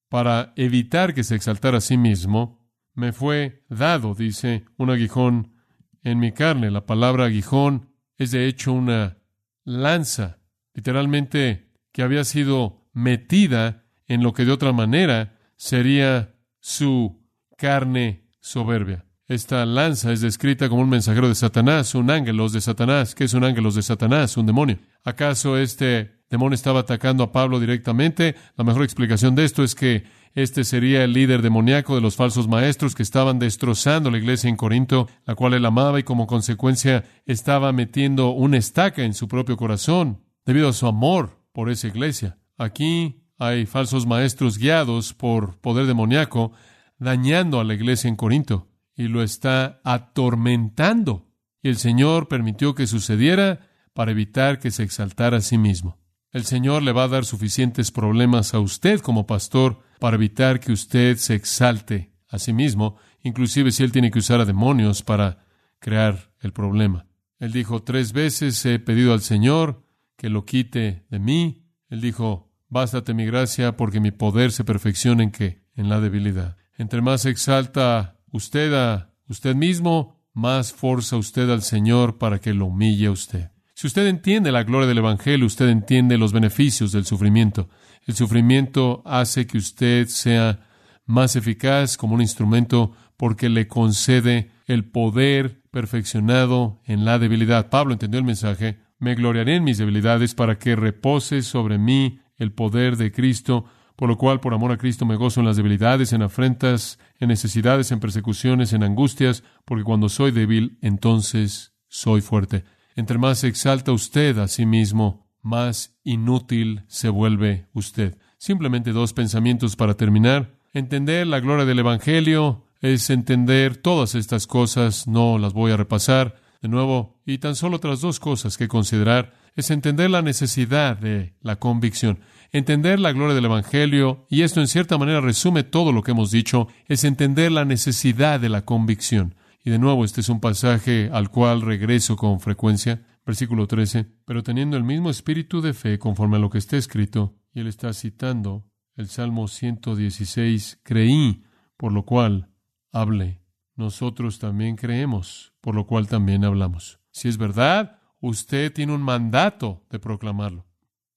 para 0.08 0.52
evitar 0.56 1.14
que 1.14 1.24
se 1.24 1.34
exaltara 1.34 1.78
a 1.78 1.80
sí 1.80 1.96
mismo, 1.96 2.64
me 2.94 3.12
fue 3.12 3.64
dado, 3.68 4.14
dice, 4.14 4.64
un 4.76 4.90
aguijón 4.90 5.54
en 6.02 6.18
mi 6.18 6.32
carne. 6.32 6.70
La 6.70 6.86
palabra 6.86 7.24
aguijón 7.24 7.90
es 8.16 8.30
de 8.30 8.46
hecho 8.46 8.72
una 8.72 9.18
lanza, 9.64 10.38
literalmente 10.74 11.72
que 11.92 12.02
había 12.02 12.24
sido 12.24 12.88
metida 12.92 13.84
en 14.06 14.22
lo 14.22 14.32
que 14.32 14.44
de 14.44 14.52
otra 14.52 14.72
manera 14.72 15.38
sería 15.56 16.34
su 16.64 17.20
carne 17.59 18.24
soberbia. 18.40 19.05
Esta 19.29 19.66
lanza 19.66 20.12
es 20.12 20.22
descrita 20.22 20.70
como 20.70 20.81
un 20.81 20.88
mensajero 20.88 21.29
de 21.29 21.35
Satanás, 21.35 21.94
un 21.94 22.11
ángel 22.11 22.38
de 22.50 22.61
Satanás. 22.62 23.14
¿Qué 23.14 23.24
es 23.24 23.35
un 23.35 23.44
ángel 23.44 23.70
de 23.70 23.83
Satanás? 23.83 24.38
Un 24.38 24.46
demonio. 24.46 24.79
¿Acaso 25.03 25.59
este 25.59 26.22
demonio 26.31 26.55
estaba 26.55 26.81
atacando 26.81 27.22
a 27.22 27.33
Pablo 27.33 27.61
directamente? 27.61 28.35
La 28.57 28.64
mejor 28.64 28.83
explicación 28.83 29.35
de 29.35 29.44
esto 29.44 29.62
es 29.62 29.74
que 29.74 30.05
este 30.35 30.64
sería 30.64 31.05
el 31.05 31.12
líder 31.12 31.42
demoníaco 31.42 31.96
de 31.96 32.00
los 32.00 32.16
falsos 32.16 32.48
maestros 32.48 32.94
que 32.94 33.03
estaban 33.03 33.38
destrozando 33.38 34.11
la 34.11 34.16
iglesia 34.16 34.48
en 34.48 34.57
Corinto, 34.57 35.07
la 35.27 35.35
cual 35.35 35.53
él 35.53 35.66
amaba 35.66 36.00
y 36.00 36.03
como 36.03 36.27
consecuencia 36.27 37.05
estaba 37.27 37.74
metiendo 37.74 38.31
una 38.31 38.57
estaca 38.57 39.03
en 39.03 39.12
su 39.12 39.29
propio 39.29 39.59
corazón 39.59 40.22
debido 40.46 40.70
a 40.70 40.72
su 40.72 40.87
amor 40.87 41.44
por 41.53 41.68
esa 41.68 41.88
iglesia. 41.88 42.38
Aquí 42.57 43.23
hay 43.46 43.66
falsos 43.66 44.07
maestros 44.07 44.59
guiados 44.59 45.12
por 45.12 45.59
poder 45.59 45.87
demoníaco 45.87 46.52
dañando 46.98 47.61
a 47.61 47.64
la 47.64 47.74
iglesia 47.74 48.09
en 48.09 48.16
Corinto 48.16 48.68
y 48.96 49.09
lo 49.09 49.22
está 49.22 49.80
atormentando. 49.85 51.26
Y 51.62 51.68
el 51.68 51.76
Señor 51.76 52.28
permitió 52.28 52.74
que 52.74 52.87
sucediera 52.87 53.61
para 53.92 54.11
evitar 54.11 54.59
que 54.59 54.70
se 54.70 54.83
exaltara 54.83 55.38
a 55.38 55.40
sí 55.40 55.59
mismo. 55.59 55.98
El 56.30 56.44
Señor 56.44 56.83
le 56.83 56.92
va 56.92 57.04
a 57.04 57.09
dar 57.09 57.24
suficientes 57.24 57.90
problemas 57.90 58.54
a 58.54 58.61
usted 58.61 59.00
como 59.00 59.26
pastor 59.26 59.80
para 60.00 60.16
evitar 60.16 60.61
que 60.61 60.72
usted 60.72 61.16
se 61.16 61.35
exalte 61.35 62.12
a 62.28 62.38
sí 62.38 62.52
mismo, 62.52 62.96
inclusive 63.22 63.70
si 63.70 63.85
él 63.85 63.92
tiene 63.92 64.11
que 64.11 64.18
usar 64.18 64.40
a 64.40 64.44
demonios 64.44 65.02
para 65.02 65.44
crear 65.78 66.33
el 66.40 66.52
problema. 66.52 67.07
Él 67.38 67.52
dijo, 67.52 67.83
tres 67.83 68.12
veces 68.12 68.64
he 68.66 68.78
pedido 68.78 69.12
al 69.12 69.20
Señor 69.20 69.85
que 70.16 70.28
lo 70.28 70.44
quite 70.44 71.04
de 71.09 71.18
mí. 71.18 71.64
Él 71.88 72.00
dijo, 72.00 72.53
bástate 72.74 73.14
mi 73.14 73.24
gracia 73.24 73.76
porque 73.76 74.00
mi 74.00 74.10
poder 74.10 74.50
se 74.50 74.64
perfecciona 74.64 75.22
en 75.22 75.30
qué? 75.30 75.62
En 75.76 75.88
la 75.88 76.00
debilidad. 76.00 76.56
Entre 76.76 77.00
más 77.00 77.24
exalta 77.24 78.18
usted 78.32 78.74
a 78.74 79.12
usted 79.28 79.54
mismo, 79.54 80.20
más 80.32 80.72
forza 80.72 81.16
usted 81.16 81.48
al 81.50 81.62
Señor 81.62 82.18
para 82.18 82.40
que 82.40 82.52
lo 82.52 82.66
humille 82.66 83.06
a 83.06 83.12
usted. 83.12 83.52
Si 83.74 83.87
usted 83.87 84.08
entiende 84.08 84.50
la 84.50 84.64
gloria 84.64 84.88
del 84.88 84.98
Evangelio, 84.98 85.46
usted 85.46 85.68
entiende 85.68 86.18
los 86.18 86.32
beneficios 86.32 86.90
del 86.90 87.06
sufrimiento. 87.06 87.68
El 88.06 88.16
sufrimiento 88.16 89.02
hace 89.04 89.46
que 89.46 89.58
usted 89.58 90.08
sea 90.08 90.66
más 91.06 91.37
eficaz 91.37 91.96
como 91.96 92.16
un 92.16 92.22
instrumento 92.22 92.90
porque 93.16 93.48
le 93.50 93.68
concede 93.68 94.50
el 94.66 94.84
poder 94.84 95.62
perfeccionado 95.70 96.80
en 96.87 97.04
la 97.04 97.20
debilidad. 97.20 97.70
Pablo 97.70 97.92
entendió 97.92 98.18
el 98.18 98.26
mensaje. 98.26 98.80
Me 98.98 99.14
gloriaré 99.14 99.56
en 99.56 99.64
mis 99.64 99.78
debilidades 99.78 100.34
para 100.34 100.58
que 100.58 100.74
repose 100.74 101.42
sobre 101.42 101.78
mí 101.78 102.18
el 102.37 102.53
poder 102.53 102.97
de 102.97 103.12
Cristo, 103.12 103.64
por 103.97 104.09
lo 104.09 104.18
cual 104.18 104.40
por 104.40 104.55
amor 104.55 104.73
a 104.73 104.77
Cristo 104.77 105.07
me 105.07 105.16
gozo 105.16 105.40
en 105.40 105.47
las 105.47 105.57
debilidades, 105.57 106.12
en 106.12 106.23
afrentas, 106.23 106.99
en 107.18 107.29
necesidades, 107.29 107.92
en 107.92 108.01
persecuciones, 108.01 108.73
en 108.73 108.83
angustias, 108.83 109.44
porque 109.64 109.85
cuando 109.85 110.09
soy 110.09 110.33
débil, 110.33 110.79
entonces 110.83 111.75
soy 111.88 112.20
fuerte. 112.20 112.64
Entre 112.97 113.18
más 113.18 113.38
se 113.38 113.49
exalta 113.49 113.92
usted 113.92 114.38
a 114.38 114.49
sí 114.49 114.66
mismo, 114.66 115.29
más 115.42 115.97
inútil 116.03 116.85
se 116.88 117.09
vuelve 117.09 117.66
usted. 117.73 118.18
Simplemente 118.38 118.92
dos 118.92 119.12
pensamientos 119.12 119.77
para 119.77 119.94
terminar. 119.94 120.59
Entender 120.73 121.27
la 121.27 121.40
gloria 121.40 121.64
del 121.64 121.79
Evangelio 121.79 122.66
es 122.81 123.11
entender 123.11 123.77
todas 123.77 124.14
estas 124.14 124.47
cosas, 124.47 125.07
no 125.07 125.38
las 125.38 125.53
voy 125.53 125.73
a 125.73 125.77
repasar 125.77 126.37
de 126.61 126.68
nuevo, 126.68 127.20
y 127.27 127.38
tan 127.38 127.57
solo 127.57 127.77
otras 127.77 128.01
dos 128.01 128.20
cosas 128.20 128.57
que 128.57 128.68
considerar 128.68 129.35
es 129.54 129.70
entender 129.70 130.10
la 130.10 130.22
necesidad 130.22 130.96
de 130.96 131.34
la 131.40 131.56
convicción. 131.56 132.20
Entender 132.50 133.00
la 133.00 133.12
gloria 133.12 133.34
del 133.34 133.46
Evangelio, 133.46 134.26
y 134.30 134.42
esto 134.42 134.60
en 134.60 134.68
cierta 134.68 134.98
manera 134.98 135.20
resume 135.20 135.64
todo 135.64 135.92
lo 135.92 136.02
que 136.02 136.12
hemos 136.12 136.30
dicho, 136.30 136.68
es 136.86 137.04
entender 137.04 137.52
la 137.52 137.64
necesidad 137.64 138.40
de 138.40 138.48
la 138.48 138.64
convicción. 138.64 139.34
Y 139.64 139.70
de 139.70 139.78
nuevo, 139.78 140.04
este 140.04 140.20
es 140.20 140.28
un 140.28 140.40
pasaje 140.40 141.08
al 141.12 141.30
cual 141.30 141.62
regreso 141.62 142.16
con 142.16 142.40
frecuencia. 142.40 143.06
Versículo 143.24 143.66
13. 143.66 144.06
Pero 144.26 144.42
teniendo 144.42 144.76
el 144.76 144.84
mismo 144.84 145.08
espíritu 145.08 145.62
de 145.62 145.72
fe 145.72 145.98
conforme 145.98 146.36
a 146.36 146.40
lo 146.40 146.50
que 146.50 146.58
está 146.58 146.76
escrito, 146.76 147.34
y 147.52 147.60
él 147.60 147.66
está 147.68 147.92
citando 147.92 148.66
el 148.96 149.08
Salmo 149.08 149.48
116, 149.48 150.80
creí, 150.82 151.44
por 151.76 151.92
lo 151.92 152.04
cual 152.04 152.50
hablé. 152.92 153.40
Nosotros 153.76 154.38
también 154.38 154.76
creemos, 154.76 155.54
por 155.60 155.74
lo 155.74 155.86
cual 155.86 156.06
también 156.06 156.44
hablamos. 156.44 157.00
Si 157.10 157.28
es 157.28 157.38
verdad, 157.38 157.98
usted 158.28 158.72
tiene 158.72 158.94
un 158.94 159.02
mandato 159.02 159.84
de 159.90 159.98
proclamarlo. 159.98 160.66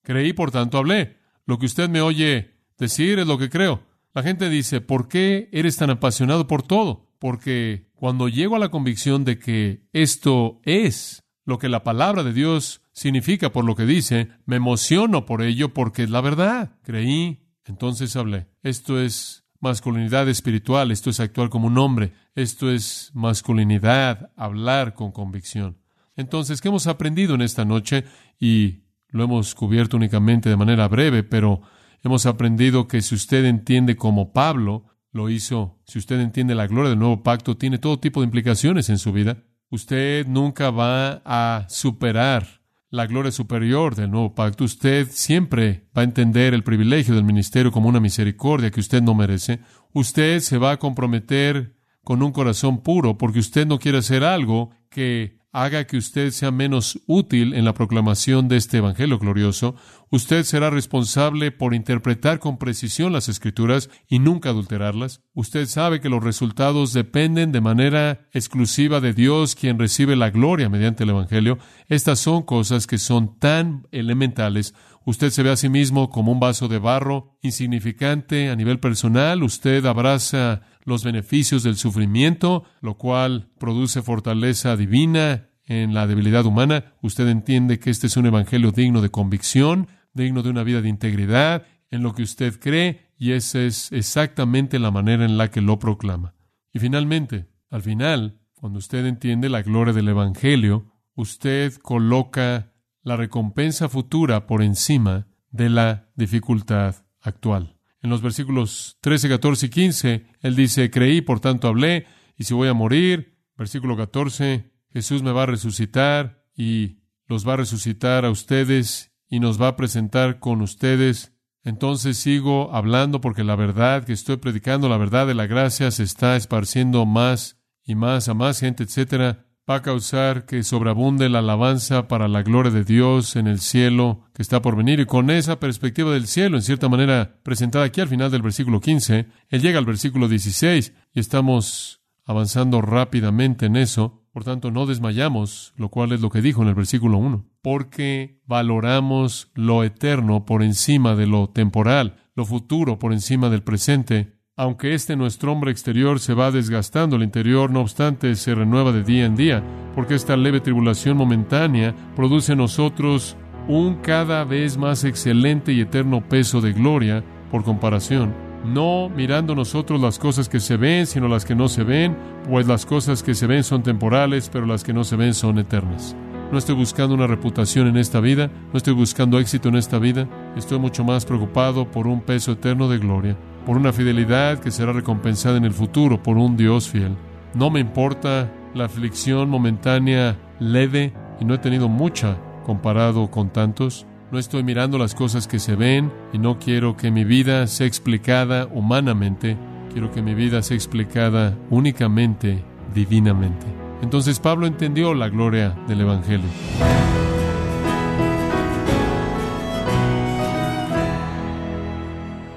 Creí, 0.03 0.33
por 0.33 0.51
tanto 0.51 0.77
hablé. 0.77 1.17
Lo 1.45 1.57
que 1.57 1.65
usted 1.65 1.89
me 1.89 2.01
oye 2.01 2.55
decir 2.77 3.19
es 3.19 3.27
lo 3.27 3.37
que 3.37 3.49
creo. 3.49 3.81
La 4.13 4.23
gente 4.23 4.49
dice, 4.49 4.81
¿por 4.81 5.07
qué 5.07 5.49
eres 5.51 5.77
tan 5.77 5.89
apasionado 5.89 6.47
por 6.47 6.63
todo? 6.63 7.07
Porque 7.19 7.89
cuando 7.95 8.27
llego 8.27 8.55
a 8.55 8.59
la 8.59 8.69
convicción 8.69 9.23
de 9.23 9.39
que 9.39 9.87
esto 9.93 10.59
es 10.63 11.23
lo 11.45 11.57
que 11.57 11.69
la 11.69 11.83
palabra 11.83 12.23
de 12.23 12.33
Dios 12.33 12.81
significa 12.91 13.51
por 13.51 13.63
lo 13.63 13.75
que 13.75 13.85
dice, 13.85 14.29
me 14.45 14.57
emociono 14.57 15.25
por 15.25 15.41
ello 15.41 15.73
porque 15.73 16.03
es 16.03 16.09
la 16.09 16.21
verdad. 16.21 16.75
Creí, 16.83 17.39
entonces 17.65 18.15
hablé. 18.15 18.47
Esto 18.63 18.99
es 18.99 19.45
masculinidad 19.61 20.27
espiritual, 20.27 20.91
esto 20.91 21.09
es 21.09 21.19
actuar 21.19 21.49
como 21.49 21.67
un 21.67 21.77
hombre, 21.77 22.11
esto 22.35 22.69
es 22.69 23.11
masculinidad, 23.13 24.31
hablar 24.35 24.93
con 24.93 25.11
convicción. 25.11 25.77
Entonces, 26.17 26.59
¿qué 26.59 26.67
hemos 26.67 26.87
aprendido 26.87 27.35
en 27.35 27.41
esta 27.41 27.63
noche? 27.63 28.03
Y 28.39 28.83
lo 29.09 29.23
hemos 29.23 29.55
cubierto 29.55 29.95
únicamente 29.95 30.49
de 30.49 30.57
manera 30.57 30.87
breve, 30.87 31.23
pero 31.23 31.61
hemos 32.03 32.25
aprendido 32.25 32.87
que 32.87 33.01
si 33.01 33.15
usted 33.15 33.45
entiende 33.45 33.95
como 33.95 34.33
Pablo 34.33 34.85
lo 35.11 35.29
hizo, 35.29 35.79
si 35.85 35.99
usted 35.99 36.19
entiende 36.19 36.55
la 36.55 36.67
gloria 36.67 36.89
del 36.89 36.99
nuevo 36.99 37.23
pacto, 37.23 37.55
tiene 37.55 37.77
todo 37.77 37.99
tipo 37.99 38.19
de 38.19 38.25
implicaciones 38.25 38.89
en 38.89 38.97
su 38.97 39.13
vida. 39.13 39.43
Usted 39.69 40.27
nunca 40.27 40.71
va 40.71 41.21
a 41.23 41.65
superar 41.69 42.61
la 42.89 43.05
gloria 43.05 43.31
superior 43.31 43.95
del 43.95 44.11
nuevo 44.11 44.33
pacto. 44.33 44.63
Usted 44.63 45.07
siempre 45.11 45.87
va 45.95 46.01
a 46.01 46.05
entender 46.05 46.53
el 46.53 46.63
privilegio 46.63 47.15
del 47.15 47.23
ministerio 47.23 47.71
como 47.71 47.89
una 47.89 47.99
misericordia 47.99 48.71
que 48.71 48.79
usted 48.79 49.01
no 49.01 49.13
merece. 49.13 49.59
Usted 49.93 50.39
se 50.39 50.57
va 50.57 50.71
a 50.71 50.79
comprometer 50.79 51.75
con 52.03 52.23
un 52.23 52.31
corazón 52.31 52.81
puro 52.81 53.17
porque 53.17 53.39
usted 53.39 53.67
no 53.67 53.79
quiere 53.79 53.97
hacer 53.97 54.23
algo 54.23 54.71
que 54.89 55.36
haga 55.63 55.87
que 55.87 55.97
usted 55.97 56.29
sea 56.29 56.51
menos 56.51 57.01
útil 57.07 57.55
en 57.55 57.65
la 57.65 57.73
proclamación 57.73 58.47
de 58.47 58.57
este 58.57 58.77
Evangelio 58.77 59.17
glorioso, 59.17 59.75
usted 60.11 60.43
será 60.43 60.69
responsable 60.69 61.51
por 61.51 61.73
interpretar 61.73 62.37
con 62.37 62.59
precisión 62.59 63.11
las 63.11 63.27
Escrituras 63.27 63.89
y 64.07 64.19
nunca 64.19 64.49
adulterarlas. 64.49 65.23
Usted 65.33 65.65
sabe 65.65 65.99
que 65.99 66.09
los 66.09 66.23
resultados 66.23 66.93
dependen 66.93 67.51
de 67.51 67.61
manera 67.61 68.27
exclusiva 68.33 69.01
de 69.01 69.13
Dios, 69.13 69.55
quien 69.55 69.79
recibe 69.79 70.15
la 70.15 70.29
gloria 70.29 70.69
mediante 70.69 71.05
el 71.05 71.09
Evangelio. 71.09 71.57
Estas 71.87 72.19
son 72.19 72.43
cosas 72.43 72.85
que 72.85 72.99
son 72.99 73.39
tan 73.39 73.87
elementales. 73.91 74.75
Usted 75.05 75.31
se 75.31 75.41
ve 75.41 75.49
a 75.49 75.57
sí 75.57 75.69
mismo 75.69 76.11
como 76.11 76.33
un 76.33 76.39
vaso 76.39 76.67
de 76.67 76.77
barro 76.77 77.37
insignificante 77.41 78.49
a 78.49 78.55
nivel 78.55 78.79
personal. 78.79 79.41
Usted 79.41 79.85
abraza 79.85 80.61
los 80.83 81.03
beneficios 81.03 81.63
del 81.63 81.77
sufrimiento, 81.77 82.63
lo 82.81 82.97
cual 82.97 83.49
produce 83.57 84.01
fortaleza 84.01 84.77
divina 84.77 85.46
en 85.67 85.93
la 85.93 86.07
debilidad 86.07 86.45
humana. 86.45 86.95
Usted 87.01 87.27
entiende 87.27 87.79
que 87.79 87.89
este 87.89 88.07
es 88.07 88.17
un 88.17 88.25
evangelio 88.25 88.71
digno 88.71 89.01
de 89.01 89.11
convicción, 89.11 89.87
digno 90.13 90.41
de 90.41 90.49
una 90.49 90.63
vida 90.63 90.81
de 90.81 90.89
integridad, 90.89 91.65
en 91.91 92.03
lo 92.03 92.13
que 92.13 92.23
usted 92.23 92.59
cree, 92.59 93.11
y 93.17 93.31
esa 93.31 93.61
es 93.61 93.91
exactamente 93.91 94.79
la 94.79 94.91
manera 94.91 95.25
en 95.25 95.37
la 95.37 95.51
que 95.51 95.61
lo 95.61 95.79
proclama. 95.79 96.33
Y 96.73 96.79
finalmente, 96.79 97.47
al 97.69 97.81
final, 97.81 98.39
cuando 98.55 98.79
usted 98.79 99.05
entiende 99.05 99.49
la 99.49 99.61
gloria 99.61 99.93
del 99.93 100.09
evangelio, 100.09 100.91
usted 101.15 101.73
coloca 101.75 102.73
la 103.03 103.15
recompensa 103.15 103.89
futura 103.89 104.47
por 104.47 104.61
encima 104.61 105.27
de 105.51 105.69
la 105.69 106.09
dificultad 106.15 106.95
actual. 107.21 107.77
En 108.01 108.09
los 108.09 108.21
versículos 108.21 108.97
13, 109.01 109.29
14 109.29 109.65
y 109.65 109.69
15, 109.69 110.25
él 110.41 110.55
dice, 110.55 110.91
creí, 110.91 111.21
por 111.21 111.39
tanto 111.39 111.67
hablé, 111.67 112.05
y 112.37 112.43
si 112.43 112.53
voy 112.53 112.67
a 112.67 112.73
morir, 112.73 113.37
versículo 113.57 113.97
14, 113.97 114.71
Jesús 114.97 115.21
me 115.21 115.31
va 115.31 115.43
a 115.43 115.45
resucitar 115.45 116.43
y 116.55 117.03
los 117.27 117.47
va 117.47 117.53
a 117.53 117.57
resucitar 117.57 118.25
a 118.25 118.31
ustedes 118.31 119.11
y 119.29 119.39
nos 119.39 119.61
va 119.61 119.67
a 119.67 119.75
presentar 119.75 120.39
con 120.39 120.63
ustedes. 120.63 121.37
Entonces 121.63 122.17
sigo 122.17 122.73
hablando 122.73 123.21
porque 123.21 123.43
la 123.43 123.55
verdad 123.55 124.05
que 124.05 124.13
estoy 124.13 124.37
predicando, 124.37 124.89
la 124.89 124.97
verdad 124.97 125.27
de 125.27 125.35
la 125.35 125.45
gracia, 125.45 125.91
se 125.91 126.01
está 126.01 126.35
esparciendo 126.35 127.05
más 127.05 127.61
y 127.83 127.93
más 127.93 128.27
a 128.27 128.33
más 128.33 128.59
gente, 128.59 128.85
etcétera 128.85 129.45
va 129.69 129.75
a 129.75 129.81
causar 129.83 130.47
que 130.47 130.63
sobreabunde 130.63 131.29
la 131.29 131.39
alabanza 131.39 132.07
para 132.07 132.27
la 132.27 132.41
gloria 132.41 132.71
de 132.71 132.83
Dios 132.83 133.35
en 133.35 133.45
el 133.45 133.59
cielo 133.59 134.23
que 134.33 134.41
está 134.41 134.63
por 134.63 134.75
venir. 134.75 134.99
Y 134.99 135.05
con 135.05 135.29
esa 135.29 135.59
perspectiva 135.59 136.11
del 136.11 136.25
cielo, 136.25 136.57
en 136.57 136.63
cierta 136.63 136.89
manera 136.89 137.39
presentada 137.43 137.85
aquí 137.85 138.01
al 138.01 138.07
final 138.07 138.31
del 138.31 138.41
versículo 138.41 138.81
15, 138.81 139.27
Él 139.49 139.61
llega 139.61 139.77
al 139.77 139.85
versículo 139.85 140.27
16 140.27 140.91
y 141.13 141.19
estamos 141.19 142.01
avanzando 142.25 142.81
rápidamente 142.81 143.67
en 143.67 143.75
eso. 143.75 144.23
Por 144.37 144.43
tanto, 144.43 144.69
no 144.69 144.85
desmayamos, 144.85 145.73
lo 145.77 145.89
cual 145.89 146.11
es 146.11 146.21
lo 146.21 146.29
que 146.29 146.43
dijo 146.43 146.61
en 146.61 146.67
el 146.67 146.75
versículo 146.75 147.17
1, 147.17 147.43
porque 147.63 148.39
valoramos 148.45 149.49
lo 149.55 149.83
eterno 149.83 150.45
por 150.45 150.61
encima 150.61 151.15
de 151.15 151.25
lo 151.25 151.49
temporal, 151.49 152.17
lo 152.35 152.45
futuro 152.45 152.99
por 152.99 153.13
encima 153.13 153.49
del 153.49 153.63
presente, 153.63 154.35
aunque 154.55 154.93
este 154.93 155.15
nuestro 155.15 155.51
hombre 155.51 155.71
exterior 155.71 156.19
se 156.19 156.35
va 156.35 156.51
desgastando, 156.51 157.15
el 157.15 157.23
interior, 157.23 157.71
no 157.71 157.81
obstante, 157.81 158.35
se 158.35 158.53
renueva 158.53 158.91
de 158.91 159.03
día 159.03 159.25
en 159.25 159.35
día, 159.35 159.63
porque 159.95 160.13
esta 160.13 160.37
leve 160.37 160.59
tribulación 160.59 161.17
momentánea 161.17 161.95
produce 162.15 162.51
en 162.51 162.59
nosotros 162.59 163.35
un 163.67 163.95
cada 164.03 164.43
vez 164.43 164.77
más 164.77 165.03
excelente 165.03 165.73
y 165.73 165.81
eterno 165.81 166.29
peso 166.29 166.61
de 166.61 166.73
gloria 166.73 167.23
por 167.49 167.63
comparación. 167.63 168.46
No 168.73 169.09
mirando 169.09 169.55
nosotros 169.55 170.01
las 170.01 170.19
cosas 170.19 170.49
que 170.49 170.59
se 170.59 170.77
ven, 170.77 171.07
sino 171.07 171.27
las 171.27 171.45
que 171.45 171.55
no 171.55 171.67
se 171.67 171.83
ven, 171.83 172.17
pues 172.49 172.67
las 172.67 172.85
cosas 172.85 173.23
que 173.23 173.33
se 173.33 173.47
ven 173.47 173.63
son 173.63 173.83
temporales, 173.83 174.49
pero 174.51 174.65
las 174.65 174.83
que 174.83 174.93
no 174.93 175.03
se 175.03 175.15
ven 175.15 175.33
son 175.33 175.59
eternas. 175.59 176.15
No 176.51 176.57
estoy 176.57 176.75
buscando 176.75 177.13
una 177.13 177.27
reputación 177.27 177.87
en 177.87 177.97
esta 177.97 178.19
vida, 178.19 178.49
no 178.71 178.77
estoy 178.77 178.93
buscando 178.93 179.39
éxito 179.39 179.69
en 179.69 179.75
esta 179.75 179.99
vida, 179.99 180.27
estoy 180.55 180.79
mucho 180.79 181.03
más 181.03 181.25
preocupado 181.25 181.89
por 181.89 182.07
un 182.07 182.21
peso 182.21 182.53
eterno 182.53 182.87
de 182.87 182.97
gloria 182.99 183.37
por 183.67 183.75
una 183.75 183.91
fidelidad 183.91 184.59
que 184.59 184.71
será 184.71 184.93
recompensada 184.93 185.57
en 185.57 185.65
el 185.65 185.73
futuro 185.73 186.23
por 186.23 186.37
un 186.37 186.55
Dios 186.55 186.87
fiel. 186.87 187.17
No 187.53 187.69
me 187.69 187.81
importa 187.81 188.49
la 188.73 188.85
aflicción 188.85 189.49
momentánea 189.49 190.37
leve 190.57 191.11
y 191.41 191.43
no 191.43 191.53
he 191.53 191.57
tenido 191.57 191.89
mucha 191.89 192.37
comparado 192.65 193.29
con 193.29 193.49
tantos. 193.49 194.07
No 194.29 194.39
estoy 194.39 194.61
mirando 194.61 194.97
las 194.97 195.15
cosas 195.15 195.47
que 195.47 195.57
se 195.57 195.75
ven 195.75 196.11
y 196.33 196.37
no 196.37 196.59
quiero 196.59 196.97
que 196.97 197.11
mi 197.11 197.23
vida 197.23 197.65
sea 197.67 197.87
explicada 197.87 198.65
humanamente. 198.65 199.57
Quiero 199.93 200.11
que 200.11 200.21
mi 200.21 200.33
vida 200.33 200.61
sea 200.63 200.75
explicada 200.75 201.57
únicamente 201.69 202.61
divinamente. 202.93 203.65
Entonces 204.01 204.39
Pablo 204.39 204.67
entendió 204.67 205.13
la 205.13 205.29
gloria 205.29 205.69
del 205.87 206.01
Evangelio. 206.01 206.49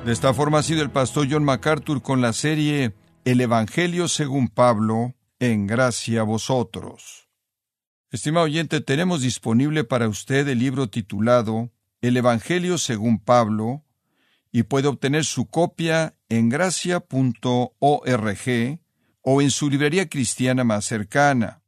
De 0.05 0.13
esta 0.13 0.35
forma 0.35 0.59
ha 0.59 0.63
sido 0.65 0.83
el 0.83 0.91
pastor 0.91 1.29
John 1.31 1.45
MacArthur 1.45 2.03
con 2.03 2.21
la 2.21 2.33
serie 2.33 2.95
El 3.25 3.41
Evangelio 3.41 4.09
según 4.09 4.49
Pablo, 4.49 5.15
en 5.39 5.69
gracia 5.69 6.23
a 6.23 6.25
vosotros. 6.25 7.20
Estimado 8.13 8.47
oyente, 8.47 8.81
tenemos 8.81 9.23
disponible 9.23 9.85
para 9.85 10.09
usted 10.09 10.49
el 10.49 10.59
libro 10.59 10.89
titulado 10.89 11.71
El 12.01 12.17
Evangelio 12.17 12.77
según 12.77 13.21
Pablo, 13.21 13.85
y 14.51 14.65
puede 14.65 14.89
obtener 14.89 15.25
su 15.25 15.47
copia 15.47 16.17
en 16.29 16.49
gracia.org 16.49 17.71
o 19.23 19.43
en 19.43 19.51
su 19.53 19.71
librería 19.71 20.09
cristiana 20.09 20.65
más 20.65 20.87
cercana, 20.87 21.63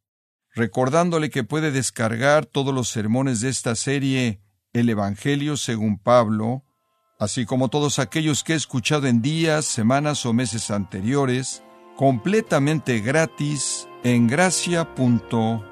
recordándole 0.52 1.30
que 1.30 1.44
puede 1.44 1.70
descargar 1.70 2.44
todos 2.44 2.74
los 2.74 2.88
sermones 2.88 3.40
de 3.40 3.48
esta 3.48 3.76
serie 3.76 4.40
El 4.72 4.88
Evangelio 4.88 5.56
según 5.56 5.96
Pablo, 5.96 6.64
así 7.20 7.46
como 7.46 7.68
todos 7.68 8.00
aquellos 8.00 8.42
que 8.42 8.54
he 8.54 8.56
escuchado 8.56 9.06
en 9.06 9.22
días, 9.22 9.64
semanas 9.64 10.26
o 10.26 10.32
meses 10.32 10.72
anteriores, 10.72 11.62
completamente 11.96 12.98
gratis 12.98 13.86
en 14.02 14.26
gracia.org. 14.26 15.71